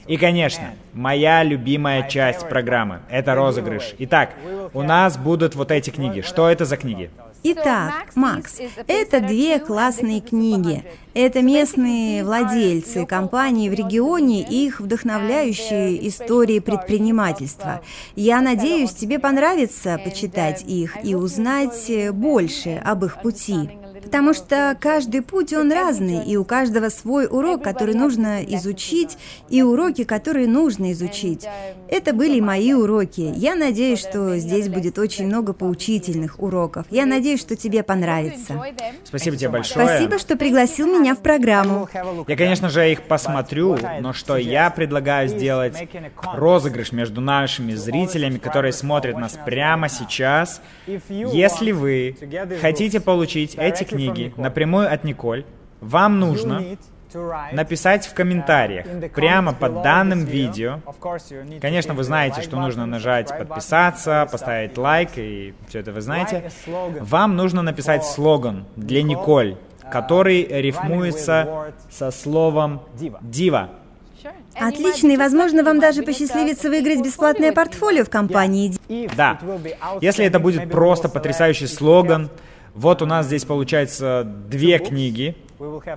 [0.07, 3.95] И, конечно, моя любимая часть программы— это розыгрыш.
[3.99, 4.31] Итак,
[4.73, 6.23] у нас будут вот эти книги.
[6.23, 7.11] Что это за книги?
[7.45, 8.59] Итак, Макс,
[8.89, 10.85] это две классные книги.
[11.15, 17.81] Это местные владельцы компаний в регионе и их вдохновляющие истории предпринимательства.
[18.17, 23.71] Я надеюсь, тебе понравится почитать их и узнать больше об их пути.
[24.09, 29.19] Потому что каждый путь, он разный, и у каждого свой урок, который нужно изучить,
[29.51, 31.47] и уроки, которые нужно изучить.
[31.91, 33.31] Это были мои уроки.
[33.37, 36.87] Я надеюсь, что здесь будет очень много поучительных уроков.
[36.89, 38.59] Я надеюсь, что тебе понравится.
[39.05, 39.87] Спасибо тебе большое.
[39.87, 41.87] Спасибо, что пригласил меня в программу.
[42.27, 45.87] Я, конечно же, их посмотрю, но что я предлагаю сделать
[46.35, 50.63] розыгрыш между нашими зрителями, которые смотрят нас прямо сейчас.
[51.11, 52.17] Если вы
[52.63, 55.45] хотите получить эти книги, книги напрямую от Николь,
[55.81, 56.63] вам нужно
[57.53, 60.81] написать в комментариях прямо под данным видео.
[61.61, 66.51] Конечно, вы знаете, что нужно нажать подписаться, поставить лайк, и все это вы знаете.
[67.01, 69.57] Вам нужно написать слоган для Николь,
[69.91, 72.83] который рифмуется со словом
[73.23, 73.71] «дива».
[74.61, 78.75] Отлично, и возможно, вам даже посчастливится выиграть бесплатное портфолио в компании.
[79.17, 79.39] Да,
[80.01, 82.29] если это будет просто потрясающий слоган,
[82.75, 85.37] вот у нас здесь получается две книги.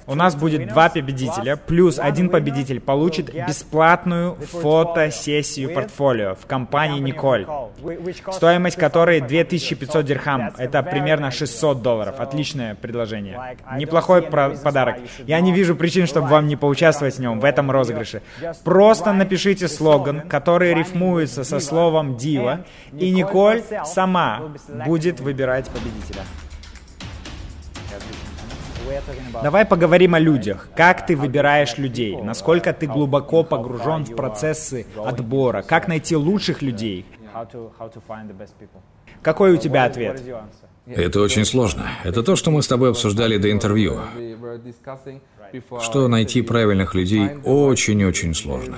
[0.08, 7.46] У нас будет два победителя, плюс один победитель получит бесплатную фотосессию портфолио в компании Николь,
[8.32, 12.16] стоимость которой 2500 дирхам, это примерно 600 долларов.
[12.20, 13.58] Отличное предложение.
[13.78, 14.98] Неплохой подарок.
[15.28, 18.24] Я не вижу причин, чтобы вам не поучаствовать в нем, в этом розыгрыше.
[18.64, 22.66] Просто напишите слоган, который рифмуется со словом «дива»,
[22.98, 24.42] и Николь сама
[24.86, 26.24] будет выбирать победителя.
[29.44, 30.70] Давай поговорим о людях.
[30.76, 32.18] Как ты выбираешь людей?
[32.22, 35.62] Насколько ты глубоко погружен в процессы отбора?
[35.62, 37.06] Как найти лучших людей?
[39.22, 40.22] Какой у тебя ответ?
[40.88, 41.86] Это очень сложно.
[42.04, 44.00] Это то, что мы с тобой обсуждали до интервью.
[45.82, 48.78] Что найти правильных людей очень-очень сложно.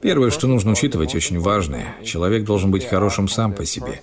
[0.00, 1.94] Первое, что нужно учитывать, очень важное.
[2.04, 4.00] Человек должен быть хорошим сам по себе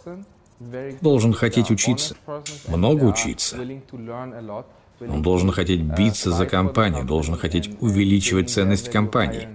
[1.01, 2.15] должен хотеть учиться,
[2.67, 3.57] много учиться.
[5.07, 9.47] Он должен хотеть биться за компанию, должен хотеть увеличивать ценность компании.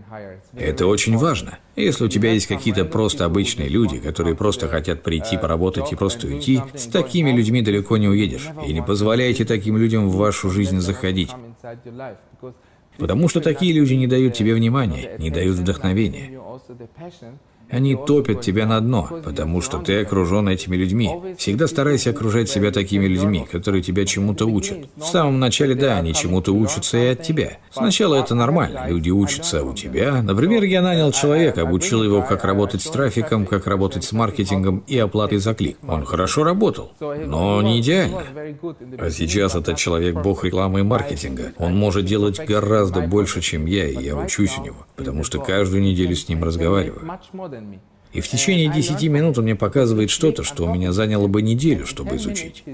[0.54, 1.58] Это очень важно.
[1.76, 6.28] Если у тебя есть какие-то просто обычные люди, которые просто хотят прийти, поработать и просто
[6.28, 8.48] уйти, с такими людьми далеко не уедешь.
[8.66, 11.30] И не позволяйте таким людям в вашу жизнь заходить.
[12.96, 16.40] Потому что такие люди не дают тебе внимания, не дают вдохновения.
[17.74, 21.10] Они топят тебя на дно, потому что ты окружен этими людьми.
[21.36, 24.86] Всегда старайся окружать себя такими людьми, которые тебя чему-то учат.
[24.96, 27.58] В самом начале, да, они чему-то учатся и от тебя.
[27.72, 30.22] Сначала это нормально, люди учатся у тебя.
[30.22, 34.96] Например, я нанял человека, обучил его, как работать с трафиком, как работать с маркетингом и
[34.96, 35.76] оплатой за клик.
[35.86, 38.22] Он хорошо работал, но не идеально.
[38.98, 41.52] А сейчас этот человек бог рекламы и маркетинга.
[41.58, 45.82] Он может делать гораздо больше, чем я, и я учусь у него, потому что каждую
[45.82, 47.18] неделю с ним разговариваю.
[48.14, 51.84] И в течение 10 минут он мне показывает что-то, что у меня заняло бы неделю,
[51.84, 52.64] чтобы изучить.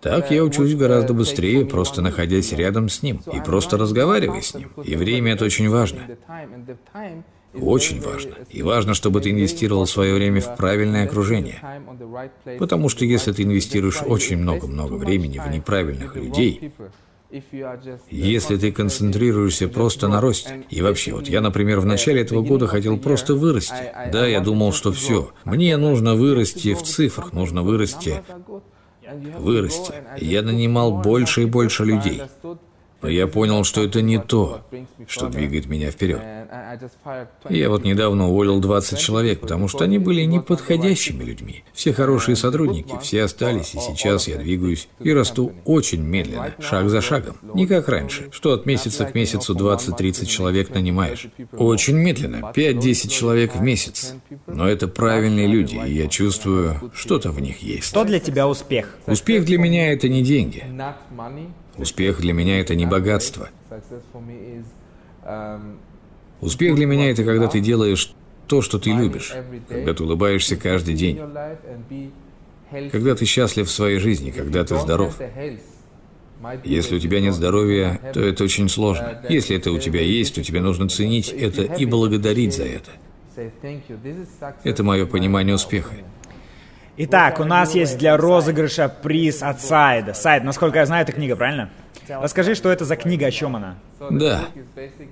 [0.00, 4.70] Так я учусь гораздо быстрее, просто находясь рядом с ним и просто разговаривая с ним.
[4.84, 6.02] И время это очень важно.
[7.52, 8.34] Очень важно.
[8.50, 11.60] И важно, чтобы ты инвестировал свое время в правильное окружение.
[12.58, 16.72] Потому что если ты инвестируешь очень много-много времени в неправильных людей,
[18.10, 22.66] если ты концентрируешься просто на росте, и вообще, вот я, например, в начале этого года
[22.66, 23.92] хотел просто вырасти.
[24.12, 28.22] Да, я думал, что все, мне нужно вырасти в цифрах, нужно вырасти,
[29.38, 29.94] вырасти.
[30.20, 32.22] Я нанимал больше и больше людей.
[33.02, 34.62] Но я понял, что это не то,
[35.06, 36.20] что двигает меня вперед.
[37.48, 41.64] Я вот недавно уволил 20 человек, потому что они были неподходящими людьми.
[41.72, 47.00] Все хорошие сотрудники, все остались, и сейчас я двигаюсь и расту очень медленно, шаг за
[47.00, 47.36] шагом.
[47.54, 51.28] Не как раньше, что от месяца к месяцу 20-30 человек нанимаешь.
[51.52, 54.14] Очень медленно, 5-10 человек в месяц.
[54.46, 57.84] Но это правильные люди, и я чувствую, что-то в них есть.
[57.84, 58.94] Что для тебя успех?
[59.06, 60.64] Успех для меня это не деньги.
[61.78, 63.50] Успех для меня это не богатство.
[66.40, 68.14] Успех для меня это когда ты делаешь
[68.46, 69.34] то, что ты любишь,
[69.68, 71.20] когда ты улыбаешься каждый день,
[72.90, 75.18] когда ты счастлив в своей жизни, когда ты здоров.
[76.64, 79.22] Если у тебя нет здоровья, то это очень сложно.
[79.28, 82.90] Если это у тебя есть, то тебе нужно ценить это и благодарить за это.
[84.64, 85.94] Это мое понимание успеха.
[86.98, 90.14] Итак, у нас есть для розыгрыша приз от Сайда.
[90.14, 91.70] Сайд, насколько я знаю, это книга, правильно?
[92.08, 93.76] Расскажи, что это за книга, о чем она?
[94.10, 94.46] Да.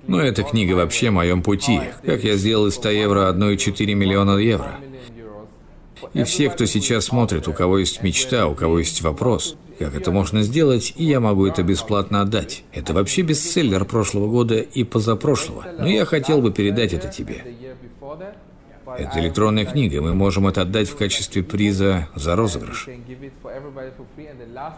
[0.07, 1.81] Ну, эта книга вообще о моем пути.
[2.05, 4.77] Как я сделал из 100 евро 1,4 миллиона евро.
[6.15, 10.11] И все, кто сейчас смотрит, у кого есть мечта, у кого есть вопрос, как это
[10.11, 12.63] можно сделать, и я могу это бесплатно отдать.
[12.73, 15.67] Это вообще бестселлер прошлого года и позапрошлого.
[15.79, 17.45] Но я хотел бы передать это тебе.
[18.87, 22.89] Это электронная книга, мы можем это отдать в качестве приза за розыгрыш.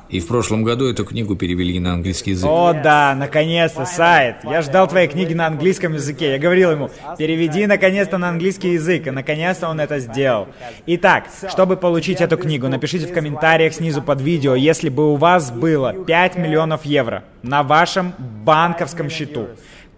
[0.08, 2.48] И в прошлом году эту книгу перевели на английский язык.
[2.48, 4.36] О, да, наконец-то, сайт.
[4.44, 6.32] Я ждал твоей книги на английском языке.
[6.32, 10.48] Я говорил ему, переведи наконец-то на английский язык, и наконец-то он это сделал.
[10.86, 15.50] Итак, чтобы получить эту книгу, напишите в комментариях снизу под видео, если бы у вас
[15.50, 19.48] было 5 миллионов евро на вашем банковском счету,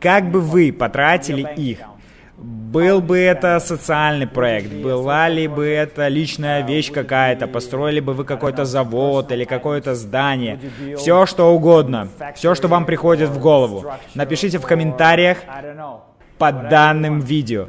[0.00, 1.78] как бы вы потратили их?
[2.38, 8.24] Был бы это социальный проект, была ли бы это личная вещь какая-то, построили бы вы
[8.24, 10.60] какой-то завод или какое-то здание,
[10.96, 13.84] все что угодно, все, что вам приходит в голову.
[14.14, 15.38] Напишите в комментариях
[16.38, 17.66] под данным видео.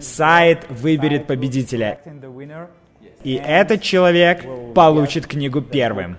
[0.00, 2.00] Сайт выберет победителя.
[3.22, 6.16] И этот человек получит книгу первым.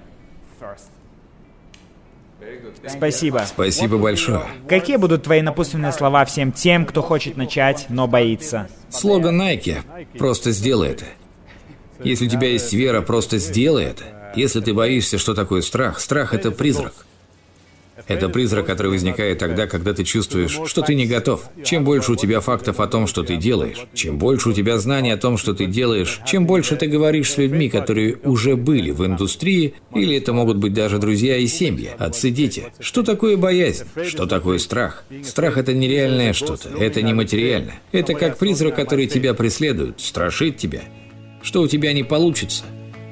[2.88, 3.44] Спасибо.
[3.48, 4.44] Спасибо большое.
[4.68, 8.68] Какие будут твои напутственные слова всем тем, кто хочет начать, но боится?
[8.90, 9.78] Слоган Nike
[10.18, 11.06] «Просто сделай это».
[12.04, 14.04] Если у тебя есть вера, просто сделай это.
[14.36, 16.94] Если ты боишься, что такое страх, страх– это призрак.
[18.10, 21.44] Это призрак, который возникает тогда, когда ты чувствуешь, что ты не готов.
[21.64, 25.12] Чем больше у тебя фактов о том, что ты делаешь, чем больше у тебя знаний
[25.12, 29.06] о том, что ты делаешь, чем больше ты говоришь с людьми, которые уже были в
[29.06, 32.66] индустрии, или это могут быть даже друзья и семьи, отцы, дети.
[32.80, 33.86] Что такое боязнь?
[34.08, 35.04] Что такое страх?
[35.24, 37.74] Страх– это нереальное что-то, это нематериально.
[37.92, 40.82] Это как призрак, который тебя преследует, страшит тебя.
[41.44, 42.64] Что у тебя не получится.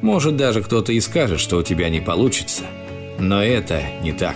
[0.01, 2.63] Может, даже кто-то и скажет, что у тебя не получится.
[3.19, 4.35] Но это не так.